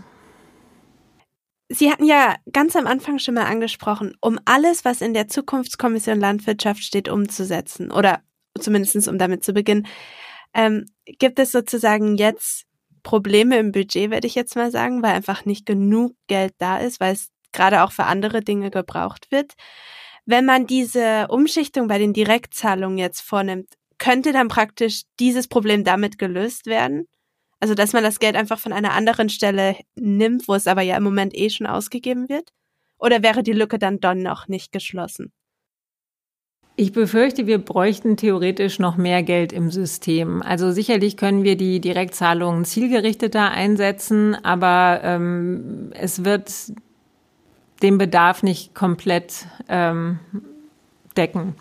[1.72, 6.20] Sie hatten ja ganz am Anfang schon mal angesprochen, um alles, was in der Zukunftskommission
[6.20, 8.22] Landwirtschaft steht, umzusetzen oder
[8.60, 9.86] zumindest um damit zu beginnen,
[10.54, 12.66] ähm, gibt es sozusagen jetzt
[13.10, 17.00] Probleme im Budget, werde ich jetzt mal sagen, weil einfach nicht genug Geld da ist,
[17.00, 19.54] weil es gerade auch für andere Dinge gebraucht wird.
[20.28, 26.20] Wenn man diese Umschichtung bei den Direktzahlungen jetzt vornimmt, könnte dann praktisch dieses Problem damit
[26.20, 27.08] gelöst werden?
[27.60, 30.96] Also, dass man das Geld einfach von einer anderen Stelle nimmt, wo es aber ja
[30.96, 32.52] im Moment eh schon ausgegeben wird?
[33.00, 35.34] Oder wäre die Lücke dann doch noch nicht geschlossen?
[36.80, 40.42] Ich befürchte, wir bräuchten theoretisch noch mehr Geld im System.
[40.42, 46.50] Also sicherlich können wir die Direktzahlungen zielgerichteter einsetzen, aber ähm, es wird
[47.84, 50.20] den Bedarf nicht komplett ähm,
[51.18, 51.56] decken.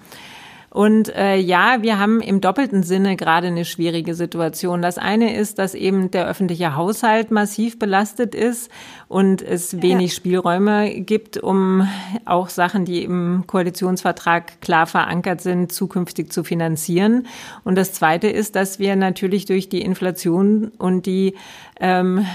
[0.71, 4.83] Und äh, ja, wir haben im doppelten Sinne gerade eine schwierige Situation.
[4.83, 8.71] Das eine ist, dass eben der öffentliche Haushalt massiv belastet ist
[9.09, 10.16] und es wenig ja.
[10.16, 11.89] Spielräume gibt, um
[12.27, 17.27] auch Sachen, die im Koalitionsvertrag klar verankert sind, zukünftig zu finanzieren.
[17.64, 21.35] Und das zweite ist, dass wir natürlich durch die Inflation und die
[21.81, 22.27] ähm,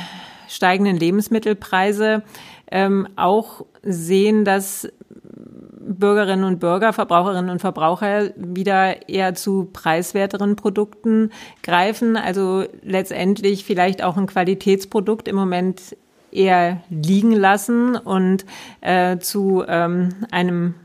[0.48, 2.24] steigenden Lebensmittelpreise
[2.72, 4.90] ähm, auch sehen, dass
[5.86, 11.32] Bürgerinnen und Bürger, Verbraucherinnen und Verbraucher wieder eher zu preiswerteren Produkten
[11.62, 12.18] greifen.
[12.18, 15.96] Also letztendlich vielleicht auch ein Qualitätsprodukt im Moment
[16.32, 18.46] eher liegen lassen und
[18.82, 20.76] äh, zu ähm, einem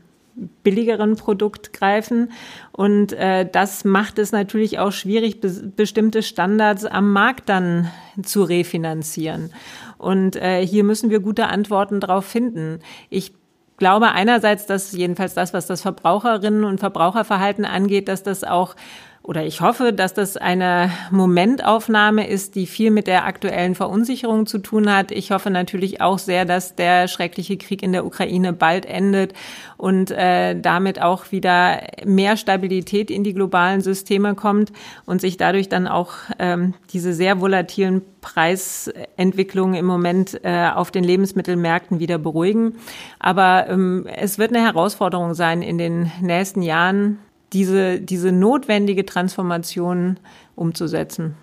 [0.63, 2.31] billigeren Produkt greifen.
[2.71, 7.89] Und äh, das macht es natürlich auch schwierig, be bestimmte Standards am Markt dann
[8.23, 9.51] zu refinanzieren.
[9.97, 12.79] Und äh, hier müssen wir gute Antworten drauf finden.
[13.09, 13.33] Ich
[13.79, 18.75] glaube einerseits, dass jedenfalls das, was das Verbraucherinnen und Verbraucherverhalten angeht, dass das auch
[19.21, 24.59] oder ich hoffe, dass das eine Momentaufnahme ist, die viel mit der aktuellen Verunsicherung zu
[24.59, 25.11] tun hat.
[25.11, 29.33] Ich hoffe natürlich auch sehr, dass der schreckliche Krieg in der Ukraine bald endet
[29.77, 34.71] und äh, damit auch wieder mehr Stabilität in die globalen Systeme kommt
[35.05, 41.03] und sich dadurch dann auch ähm, diese sehr volatilen Preisentwicklungen im Moment äh, auf den
[41.03, 42.75] Lebensmittelmärkten wieder beruhigen.
[43.19, 47.19] Aber ähm, es wird eine Herausforderung sein in den nächsten Jahren,
[47.53, 50.19] diese, diese notwendige Transformation
[50.55, 51.35] umzusetzen.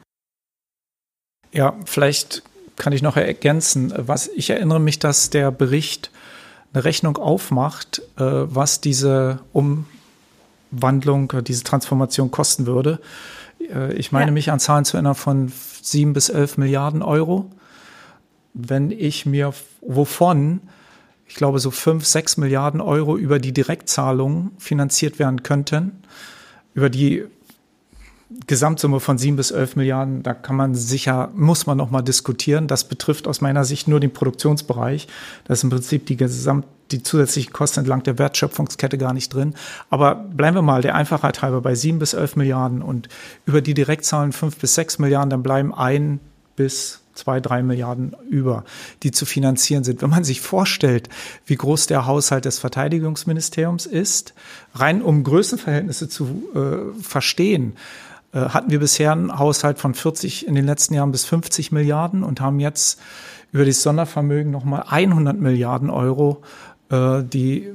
[1.52, 2.42] Ja, vielleicht
[2.76, 3.92] kann ich noch ergänzen.
[3.96, 6.10] Was ich erinnere mich, dass der Bericht
[6.72, 13.00] eine Rechnung aufmacht, äh, was diese Umwandlung, diese Transformation kosten würde.
[13.60, 14.32] Äh, ich meine ja.
[14.32, 15.50] mich an Zahlen zu erinnern von
[15.80, 17.50] sieben bis elf Milliarden Euro.
[18.52, 20.60] Wenn ich mir wovon
[21.28, 26.02] ich glaube, so fünf, sechs Milliarden Euro über die Direktzahlungen finanziert werden könnten.
[26.74, 27.24] Über die
[28.46, 32.66] Gesamtsumme von sieben bis elf Milliarden, da kann man sicher, muss man noch mal diskutieren.
[32.66, 35.06] Das betrifft aus meiner Sicht nur den Produktionsbereich.
[35.44, 39.54] Das ist im Prinzip die Gesamt, die zusätzlichen Kosten entlang der Wertschöpfungskette gar nicht drin.
[39.90, 43.08] Aber bleiben wir mal der Einfachheit halber bei sieben bis elf Milliarden und
[43.46, 46.20] über die Direktzahlen fünf bis sechs Milliarden, dann bleiben ein
[46.56, 48.64] bis zwei, drei Milliarden über,
[49.02, 50.02] die zu finanzieren sind.
[50.02, 51.08] Wenn man sich vorstellt,
[51.46, 54.34] wie groß der Haushalt des Verteidigungsministeriums ist,
[54.74, 57.76] rein um Größenverhältnisse zu äh, verstehen,
[58.32, 62.22] äh, hatten wir bisher einen Haushalt von 40 in den letzten Jahren bis 50 Milliarden
[62.22, 63.00] und haben jetzt
[63.52, 66.42] über das Sondervermögen nochmal 100 Milliarden Euro
[66.90, 67.72] äh, die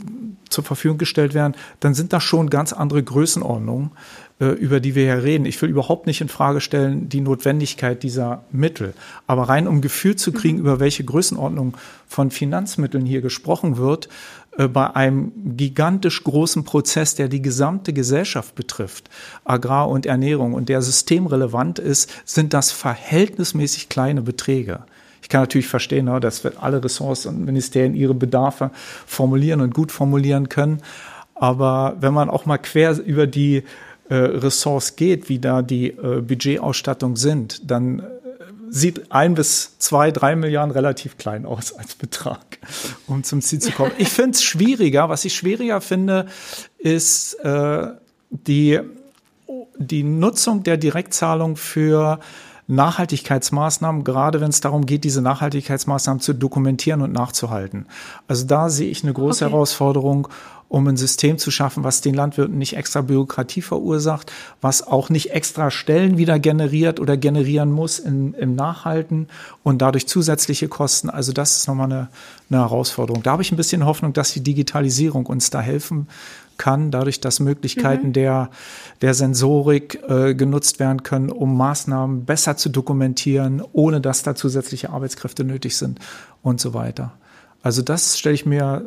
[0.49, 3.91] zur Verfügung gestellt werden, dann sind das schon ganz andere Größenordnungen,
[4.45, 5.45] über die wir hier reden.
[5.45, 8.93] Ich will überhaupt nicht in Frage stellen die Notwendigkeit dieser Mittel.
[9.27, 10.63] Aber rein um Gefühl zu kriegen, mhm.
[10.63, 11.77] über welche Größenordnung
[12.07, 14.09] von Finanzmitteln hier gesprochen wird,
[14.57, 19.09] äh, bei einem gigantisch großen Prozess, der die gesamte Gesellschaft betrifft,
[19.45, 24.79] Agrar und Ernährung und der systemrelevant ist, sind das verhältnismäßig kleine Beträge.
[25.21, 28.71] Ich kann natürlich verstehen, ne, dass alle Ressorts und Ministerien ihre Bedarfe
[29.05, 30.81] formulieren und gut formulieren können.
[31.35, 33.63] Aber wenn man auch mal quer über die
[34.11, 38.03] äh, Ressorts geht, wie da die äh, Budgetausstattung sind, dann äh,
[38.69, 42.59] sieht ein bis zwei, drei Milliarden relativ klein aus als Betrag,
[43.07, 43.93] um zum Ziel zu kommen.
[43.97, 45.07] Ich finde es schwieriger.
[45.07, 46.25] Was ich schwieriger finde,
[46.77, 47.87] ist äh,
[48.31, 48.81] die,
[49.77, 52.19] die Nutzung der Direktzahlung für
[52.67, 57.85] Nachhaltigkeitsmaßnahmen, gerade wenn es darum geht, diese Nachhaltigkeitsmaßnahmen zu dokumentieren und nachzuhalten.
[58.27, 59.53] Also da sehe ich eine große okay.
[59.53, 60.27] Herausforderung
[60.71, 65.31] um ein System zu schaffen, was den Landwirten nicht extra Bürokratie verursacht, was auch nicht
[65.31, 69.27] extra Stellen wieder generiert oder generieren muss in, im Nachhalten
[69.63, 71.09] und dadurch zusätzliche Kosten.
[71.09, 72.07] Also das ist nochmal eine,
[72.49, 73.21] eine Herausforderung.
[73.21, 76.07] Da habe ich ein bisschen Hoffnung, dass die Digitalisierung uns da helfen
[76.57, 78.13] kann, dadurch, dass Möglichkeiten mhm.
[78.13, 78.49] der,
[79.01, 84.91] der Sensorik äh, genutzt werden können, um Maßnahmen besser zu dokumentieren, ohne dass da zusätzliche
[84.91, 85.99] Arbeitskräfte nötig sind
[86.43, 87.11] und so weiter.
[87.61, 88.85] Also das stelle ich mir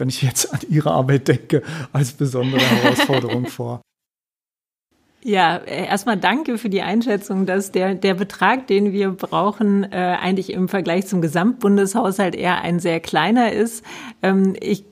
[0.00, 3.82] wenn ich jetzt an Ihre Arbeit denke, als besondere Herausforderung vor.
[5.22, 10.16] Ja, äh, erstmal danke für die Einschätzung, dass der, der Betrag, den wir brauchen, äh,
[10.20, 13.84] eigentlich im Vergleich zum Gesamtbundeshaushalt eher ein sehr kleiner ist.
[14.22, 14.84] Ähm, ich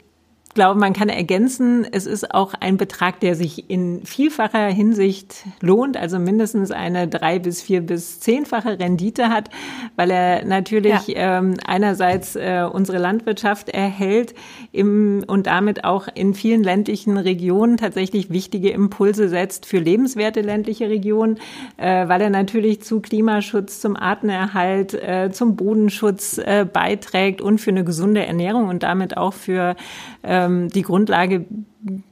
[0.58, 5.96] glaube, man kann ergänzen, es ist auch ein Betrag, der sich in vielfacher Hinsicht lohnt,
[5.96, 9.50] also mindestens eine drei bis vier bis zehnfache Rendite hat,
[9.94, 11.38] weil er natürlich ja.
[11.38, 14.34] ähm, einerseits äh, unsere Landwirtschaft erhält
[14.72, 20.90] im, und damit auch in vielen ländlichen Regionen tatsächlich wichtige Impulse setzt für lebenswerte ländliche
[20.90, 21.38] Regionen,
[21.76, 27.70] äh, weil er natürlich zu Klimaschutz, zum Artenerhalt, äh, zum Bodenschutz äh, beiträgt und für
[27.70, 29.76] eine gesunde Ernährung und damit auch für
[30.22, 31.46] äh, ähm, die Grundlage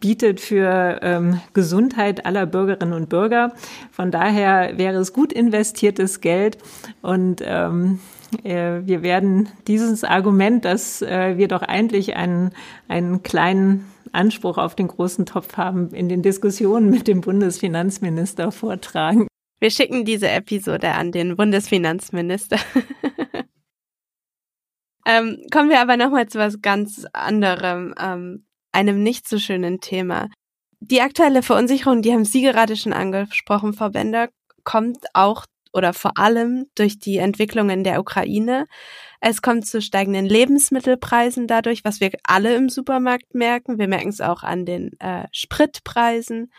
[0.01, 3.53] bietet für ähm, Gesundheit aller Bürgerinnen und Bürger.
[3.91, 6.59] Von daher wäre es gut investiertes Geld
[7.03, 7.99] und ähm,
[8.45, 12.53] äh, wir werden dieses Argument, dass äh, wir doch eigentlich einen,
[12.89, 19.27] einen kleinen Anspruch auf den großen Topf haben, in den Diskussionen mit dem Bundesfinanzminister vortragen.
[19.59, 22.59] Wir schicken diese Episode an den Bundesfinanzminister.
[25.07, 30.29] Ähm, kommen wir aber nochmal zu was ganz anderem, ähm, einem nicht so schönen Thema.
[30.81, 34.29] Die aktuelle Verunsicherung, die haben Sie gerade schon angesprochen, Frau Bender,
[34.65, 38.67] kommt auch oder vor allem durch die Entwicklungen der Ukraine.
[39.21, 43.79] Es kommt zu steigenden Lebensmittelpreisen dadurch, was wir alle im Supermarkt merken.
[43.79, 46.51] Wir merken es auch an den äh, Spritpreisen.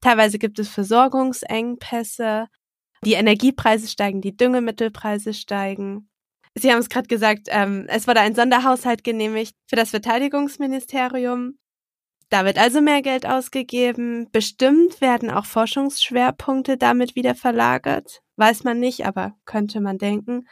[0.00, 2.46] Teilweise gibt es Versorgungsengpässe.
[3.04, 6.08] Die Energiepreise steigen, die Düngemittelpreise steigen.
[6.54, 11.58] Sie haben es gerade gesagt, ähm, es wurde ein Sonderhaushalt genehmigt für das Verteidigungsministerium.
[12.30, 14.28] Da wird also mehr Geld ausgegeben.
[14.32, 18.20] Bestimmt werden auch Forschungsschwerpunkte damit wieder verlagert.
[18.36, 20.46] Weiß man nicht, aber könnte man denken.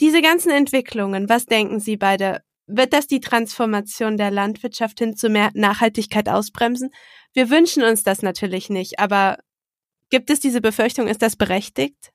[0.00, 2.42] Diese ganzen Entwicklungen, was denken Sie beide?
[2.66, 6.90] Wird das die Transformation der Landwirtschaft hin zu mehr Nachhaltigkeit ausbremsen?
[7.32, 9.38] Wir wünschen uns das natürlich nicht, aber
[10.10, 11.08] gibt es diese Befürchtung?
[11.08, 12.12] Ist das berechtigt?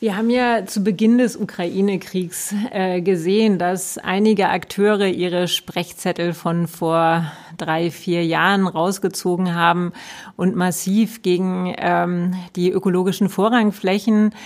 [0.00, 6.68] Wir haben ja zu Beginn des Ukraine-Kriegs äh, gesehen, dass einige Akteure ihre Sprechzettel von
[6.68, 7.24] vor
[7.56, 9.92] drei, vier Jahren rausgezogen haben
[10.36, 14.36] und massiv gegen ähm, die ökologischen Vorrangflächen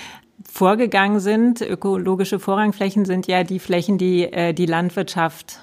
[0.50, 1.60] vorgegangen sind.
[1.60, 5.60] Ökologische Vorrangflächen sind ja die Flächen, die äh, die Landwirtschaft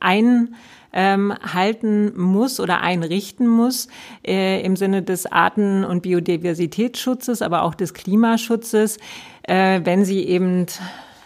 [0.00, 0.54] ein
[0.92, 3.88] ähm, halten muss oder einrichten muss
[4.26, 8.98] äh, im Sinne des Arten- und Biodiversitätsschutzes, aber auch des Klimaschutzes,
[9.42, 10.66] äh, wenn sie eben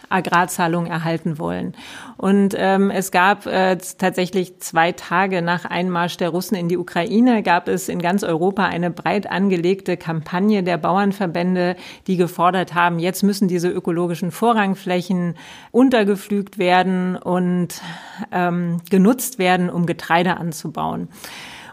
[0.09, 1.73] Agrarzahlungen erhalten wollen.
[2.17, 7.43] Und ähm, es gab äh, tatsächlich zwei Tage nach Einmarsch der Russen in die Ukraine,
[7.43, 11.75] gab es in ganz Europa eine breit angelegte Kampagne der Bauernverbände,
[12.07, 15.35] die gefordert haben, jetzt müssen diese ökologischen Vorrangflächen
[15.71, 17.81] untergepflügt werden und
[18.31, 21.09] ähm, genutzt werden, um Getreide anzubauen.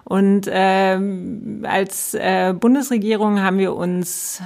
[0.04, 4.42] Und ähm, als äh, Bundesregierung haben wir uns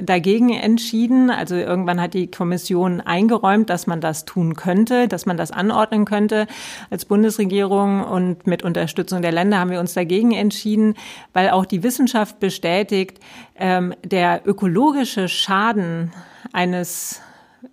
[0.00, 1.30] dagegen entschieden.
[1.30, 6.04] Also irgendwann hat die Kommission eingeräumt, dass man das tun könnte, dass man das anordnen
[6.04, 6.46] könnte
[6.90, 8.04] als Bundesregierung.
[8.04, 10.94] Und mit Unterstützung der Länder haben wir uns dagegen entschieden,
[11.32, 13.18] weil auch die Wissenschaft bestätigt,
[13.56, 16.12] ähm, der ökologische Schaden
[16.52, 17.20] eines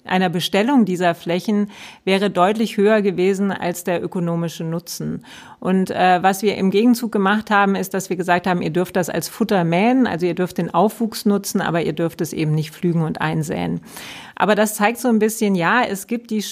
[0.06, 1.70] einer Bestellung dieser Flächen
[2.06, 5.26] wäre deutlich höher gewesen als der ökonomische Nutzen.
[5.60, 8.96] Und äh, was wir im Gegenzug gemacht haben, ist, dass wir gesagt haben, ihr dürft
[8.96, 12.56] das als Futter mähen, also ihr dürft den Aufwuchs nutzen, aber ihr dürft es eben
[12.56, 13.82] nicht pflügen und einsäen.
[14.36, 16.44] Aber das zeigt so ein bisschen, ja, es gibt die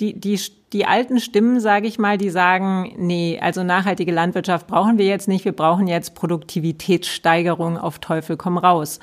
[0.00, 0.38] die, die,
[0.72, 5.28] die alten Stimmen, sage ich mal, die sagen, nee, also nachhaltige Landwirtschaft brauchen wir jetzt
[5.28, 9.00] nicht, wir brauchen jetzt Produktivitätssteigerung auf Teufel komm raus.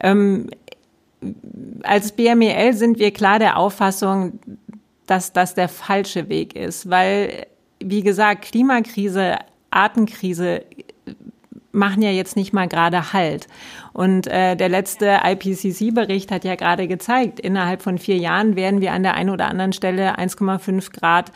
[0.00, 0.48] Ähm,
[1.82, 4.38] als BMEL sind wir klar der Auffassung,
[5.06, 7.46] dass das der falsche Weg ist, weil,
[7.80, 9.36] wie gesagt, Klimakrise,
[9.70, 10.62] Artenkrise
[11.72, 13.48] machen ja jetzt nicht mal gerade Halt.
[13.92, 18.92] Und äh, der letzte IPCC-Bericht hat ja gerade gezeigt, innerhalb von vier Jahren werden wir
[18.92, 21.32] an der einen oder anderen Stelle 1,5 Grad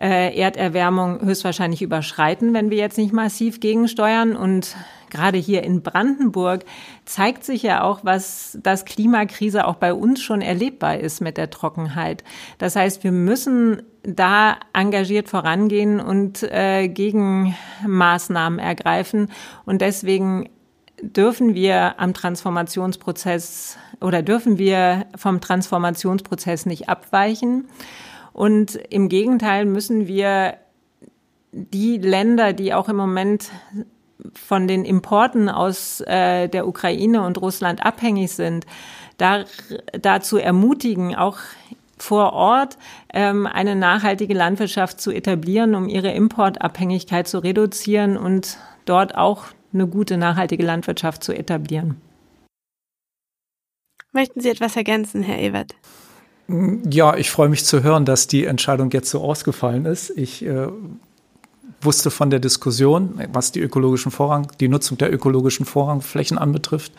[0.00, 4.36] äh, Erderwärmung höchstwahrscheinlich überschreiten, wenn wir jetzt nicht massiv gegensteuern.
[4.36, 4.76] Und
[5.12, 6.64] gerade hier in Brandenburg
[7.04, 11.50] zeigt sich ja auch, was das Klimakrise auch bei uns schon erlebbar ist mit der
[11.50, 12.24] Trockenheit.
[12.58, 19.30] Das heißt, wir müssen da engagiert vorangehen und äh, Gegenmaßnahmen ergreifen.
[19.64, 20.48] Und deswegen
[21.00, 27.68] dürfen wir am Transformationsprozess oder dürfen wir vom Transformationsprozess nicht abweichen.
[28.32, 30.54] Und im Gegenteil müssen wir
[31.52, 33.50] die Länder, die auch im Moment
[34.34, 38.66] von den Importen aus äh, der Ukraine und Russland abhängig sind,
[39.18, 39.44] da,
[40.00, 41.38] dazu ermutigen, auch
[41.98, 42.78] vor Ort
[43.12, 49.86] ähm, eine nachhaltige Landwirtschaft zu etablieren, um ihre Importabhängigkeit zu reduzieren und dort auch eine
[49.86, 52.00] gute nachhaltige Landwirtschaft zu etablieren.
[54.12, 55.74] Möchten Sie etwas ergänzen, Herr Ewert?
[56.48, 60.10] Ja, ich freue mich zu hören, dass die Entscheidung jetzt so ausgefallen ist.
[60.10, 60.68] Ich äh,
[61.84, 66.92] wusste von der Diskussion, was die ökologischen Vorrang, die Nutzung der ökologischen Vorrangflächen anbetrifft.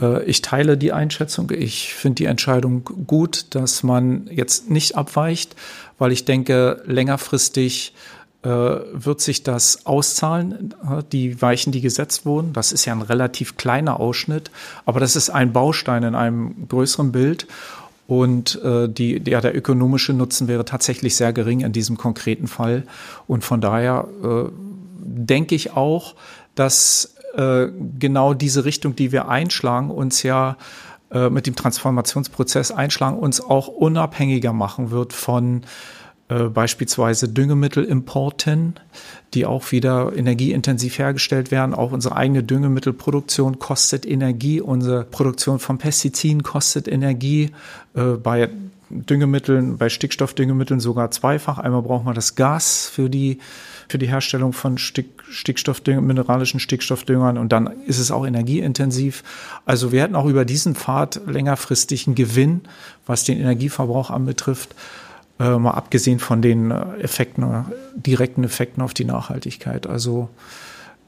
[0.00, 1.50] Äh, ich teile die Einschätzung.
[1.50, 5.56] Ich finde die Entscheidung gut, dass man jetzt nicht abweicht,
[5.98, 7.94] weil ich denke, längerfristig
[8.42, 12.52] äh, wird sich das auszahlen, äh, die Weichen, die gesetzt wurden.
[12.52, 14.50] Das ist ja ein relativ kleiner Ausschnitt,
[14.84, 17.46] aber das ist ein Baustein in einem größeren Bild.
[18.06, 22.84] Und äh, die, ja, der ökonomische Nutzen wäre tatsächlich sehr gering in diesem konkreten Fall.
[23.26, 24.50] Und von daher äh,
[24.98, 26.14] denke ich auch,
[26.54, 30.56] dass äh, genau diese Richtung, die wir einschlagen, uns ja
[31.10, 35.62] äh, mit dem Transformationsprozess einschlagen, uns auch unabhängiger machen wird von
[36.28, 38.74] äh, beispielsweise Düngemittelimporten,
[39.34, 41.74] die auch wieder energieintensiv hergestellt werden.
[41.74, 44.62] Auch unsere eigene Düngemittelproduktion kostet Energie.
[44.62, 47.50] Unsere Produktion von Pestiziden kostet Energie.
[47.94, 48.48] Äh, bei
[48.88, 51.58] Düngemitteln, bei Stickstoffdüngemitteln sogar zweifach.
[51.58, 53.38] Einmal braucht man das Gas für die,
[53.88, 59.24] für die Herstellung von Stick, Stickstoffdüngern, mineralischen Stickstoffdüngern und dann ist es auch energieintensiv.
[59.66, 62.62] Also wir hätten auch über diesen Pfad längerfristigen Gewinn,
[63.04, 64.74] was den Energieverbrauch anbetrifft
[65.38, 67.64] äh, mal abgesehen von den äh, Effekten,
[67.94, 69.86] direkten Effekten auf die Nachhaltigkeit.
[69.86, 70.28] Also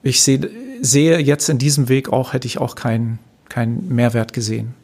[0.03, 0.41] ich seh,
[0.81, 3.18] sehe jetzt in diesem Weg auch, hätte ich auch keinen
[3.49, 4.74] keinen Mehrwert gesehen.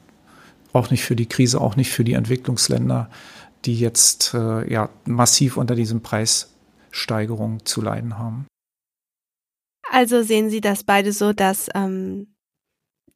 [0.72, 3.11] Auch nicht für die Krise, auch nicht für die Entwicklungsländer,
[3.64, 8.47] die jetzt äh, ja massiv unter diesen Preissteigerungen zu leiden haben.
[9.90, 12.34] Also sehen Sie das beide so, dass ähm,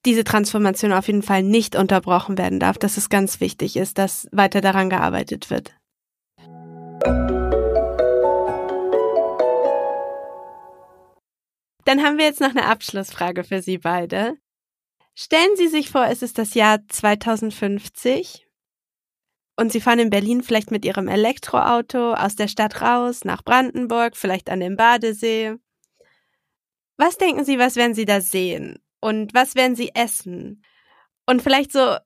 [0.05, 4.29] diese Transformation auf jeden Fall nicht unterbrochen werden darf, dass es ganz wichtig ist, dass
[4.31, 5.74] weiter daran gearbeitet wird.
[11.87, 14.37] Dann haben wir jetzt noch eine Abschlussfrage für Sie beide.
[15.15, 18.47] Stellen Sie sich vor, es ist das Jahr 2050
[19.57, 24.17] und Sie fahren in Berlin vielleicht mit Ihrem Elektroauto aus der Stadt raus nach Brandenburg,
[24.17, 25.55] vielleicht an den Badesee.
[26.99, 28.83] Was denken Sie, was werden Sie da sehen?
[29.01, 30.63] Und was werden Sie essen?
[31.27, 31.97] Und vielleicht so,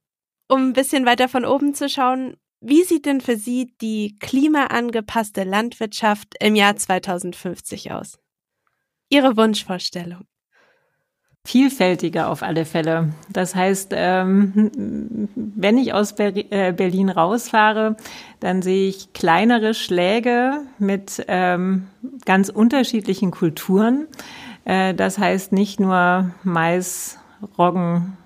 [0.49, 5.45] um ein bisschen weiter von oben zu schauen, wie sieht denn für Sie die klimaangepasste
[5.45, 8.19] Landwirtschaft im Jahr 2050 aus?
[9.09, 10.25] Ihre Wunschvorstellung?
[11.47, 13.15] Vielfältiger auf alle Fälle.
[13.31, 17.97] Das heißt, ähm, wenn ich aus äh, Berlin rausfahre,
[18.41, 21.89] dann sehe ich kleinere Schläge mit ähm,
[22.27, 24.07] ganz unterschiedlichen Kulturen.
[24.67, 27.19] Äh, das heißt nicht nur Mais,
[27.59, 28.19] Roggen,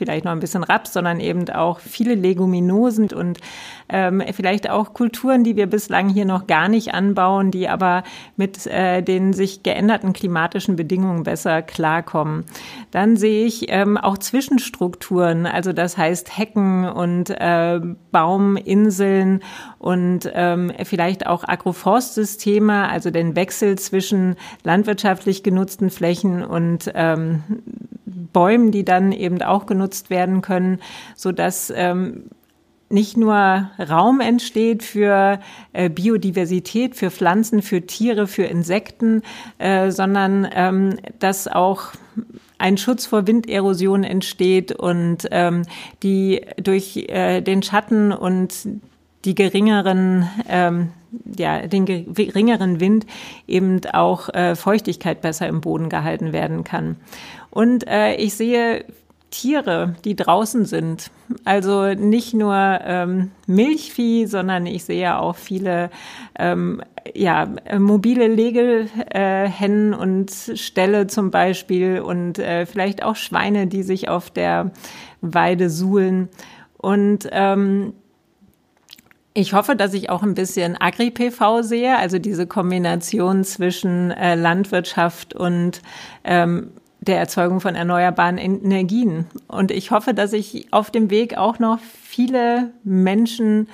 [0.00, 3.38] vielleicht noch ein bisschen Raps, sondern eben auch viele Leguminosen und
[3.90, 8.04] ähm, vielleicht auch Kulturen, die wir bislang hier noch gar nicht anbauen, die aber
[8.36, 12.44] mit äh, den sich geänderten klimatischen Bedingungen besser klarkommen.
[12.90, 17.80] Dann sehe ich ähm, auch Zwischenstrukturen, also das heißt Hecken und äh,
[18.10, 19.40] Bauminseln
[19.78, 27.42] und ähm, vielleicht auch Agroforstsysteme, also den Wechsel zwischen landwirtschaftlich genutzten Flächen und ähm,
[28.32, 30.80] Bäumen, die dann eben auch genutzt werden können,
[31.16, 32.24] so dass ähm,
[32.90, 35.38] nicht nur Raum entsteht für
[35.72, 39.22] äh, Biodiversität, für Pflanzen, für Tiere, für Insekten,
[39.58, 41.92] äh, sondern ähm, dass auch
[42.58, 45.62] ein Schutz vor Winderosion entsteht und ähm,
[46.02, 48.52] die durch äh, den Schatten und
[49.24, 50.90] die geringeren, ähm,
[51.38, 53.06] ja, den geringeren Wind
[53.46, 56.96] eben auch äh, Feuchtigkeit besser im Boden gehalten werden kann.
[57.50, 58.84] Und äh, ich sehe
[59.30, 61.10] Tiere, die draußen sind.
[61.44, 65.90] Also nicht nur ähm, Milchvieh, sondern ich sehe auch viele
[66.38, 66.82] ähm,
[67.14, 67.48] ja,
[67.78, 74.30] mobile Legehennen äh, und Ställe zum Beispiel und äh, vielleicht auch Schweine, die sich auf
[74.30, 74.72] der
[75.20, 76.28] Weide suhlen.
[76.76, 77.92] Und ähm,
[79.32, 85.34] ich hoffe, dass ich auch ein bisschen Agri-PV sehe, also diese Kombination zwischen äh, Landwirtschaft
[85.34, 85.82] und
[86.24, 89.26] ähm, der Erzeugung von erneuerbaren Energien.
[89.48, 93.68] Und ich hoffe, dass ich auf dem Weg auch noch viele Menschen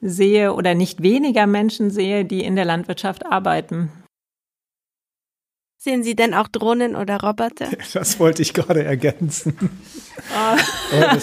[0.00, 3.90] sehe oder nicht weniger Menschen sehe, die in der Landwirtschaft arbeiten.
[5.82, 7.68] Sehen Sie denn auch Drohnen oder Roboter?
[7.94, 9.56] Das wollte ich gerade ergänzen.
[9.58, 10.58] Oh.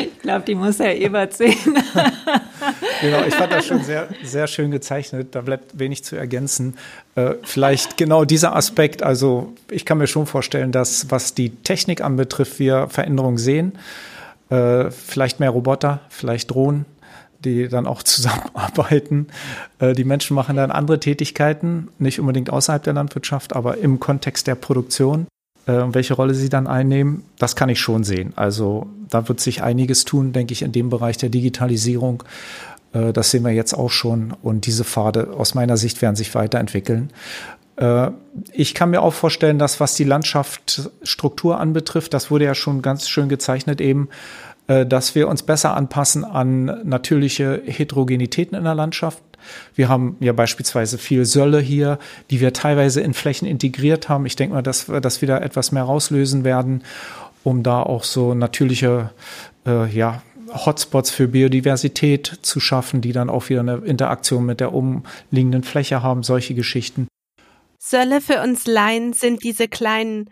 [0.00, 1.56] ich glaube, die muss Herr Ebert sehen.
[3.00, 5.34] genau, ich fand das schon sehr, sehr schön gezeichnet.
[5.34, 6.76] Da bleibt wenig zu ergänzen.
[7.16, 9.02] Äh, vielleicht genau dieser Aspekt.
[9.02, 13.72] Also ich kann mir schon vorstellen, dass was die Technik anbetrifft, wir Veränderungen sehen.
[14.50, 16.86] Äh, vielleicht mehr Roboter, vielleicht Drohnen
[17.44, 19.28] die dann auch zusammenarbeiten.
[19.78, 24.46] Äh, die Menschen machen dann andere Tätigkeiten, nicht unbedingt außerhalb der Landwirtschaft, aber im Kontext
[24.46, 25.26] der Produktion.
[25.66, 28.32] Äh, welche Rolle sie dann einnehmen, das kann ich schon sehen.
[28.36, 32.22] Also da wird sich einiges tun, denke ich, in dem Bereich der Digitalisierung.
[32.92, 34.32] Äh, das sehen wir jetzt auch schon.
[34.42, 37.10] Und diese Pfade aus meiner Sicht werden sich weiterentwickeln.
[38.54, 43.06] Ich kann mir auch vorstellen, dass was die Landschaftsstruktur anbetrifft, das wurde ja schon ganz
[43.06, 44.08] schön gezeichnet eben,
[44.66, 49.22] dass wir uns besser anpassen an natürliche Heterogenitäten in der Landschaft.
[49.74, 51.98] Wir haben ja beispielsweise viel Sölle hier,
[52.30, 54.26] die wir teilweise in Flächen integriert haben.
[54.26, 56.82] Ich denke mal, dass wir das wieder etwas mehr rauslösen werden,
[57.44, 59.10] um da auch so natürliche,
[59.66, 60.22] äh, ja,
[60.52, 66.02] Hotspots für Biodiversität zu schaffen, die dann auch wieder eine Interaktion mit der umliegenden Fläche
[66.02, 67.08] haben, solche Geschichten.
[67.78, 70.30] Sölle für uns Laien sind diese kleinen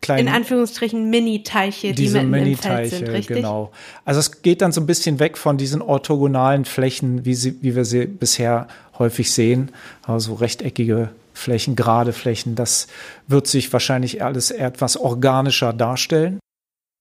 [0.00, 3.36] kleinen, in Anführungsstrichen Mini-Teiche, die mitten Mini im Feld sind, richtig?
[3.36, 3.72] Genau.
[4.04, 7.74] Also es geht dann so ein bisschen weg von diesen orthogonalen Flächen, wie, sie, wie
[7.74, 8.68] wir sie bisher
[8.98, 9.70] häufig sehen,
[10.02, 12.54] also rechteckige Flächen, gerade Flächen.
[12.54, 12.86] Das
[13.26, 16.38] wird sich wahrscheinlich alles etwas organischer darstellen.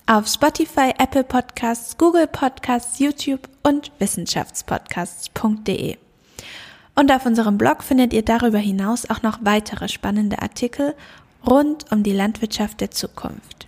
[0.10, 5.98] auf Spotify, Apple Podcasts, Google Podcasts, YouTube und wissenschaftspodcasts.de.
[6.96, 10.96] Und auf unserem Blog findet ihr darüber hinaus auch noch weitere spannende Artikel
[11.46, 13.67] rund um die Landwirtschaft der Zukunft.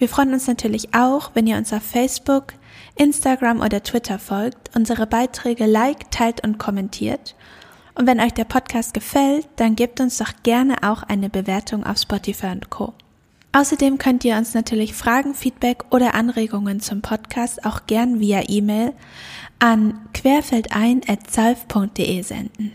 [0.00, 2.54] Wir freuen uns natürlich auch, wenn ihr uns auf Facebook,
[2.96, 7.34] Instagram oder Twitter folgt, unsere Beiträge liked, teilt und kommentiert.
[7.94, 11.98] Und wenn euch der Podcast gefällt, dann gebt uns doch gerne auch eine Bewertung auf
[11.98, 12.94] Spotify und Co.
[13.52, 18.94] Außerdem könnt ihr uns natürlich Fragen, Feedback oder Anregungen zum Podcast auch gern via E-Mail
[19.58, 22.72] an querfeldein.zalf.de senden.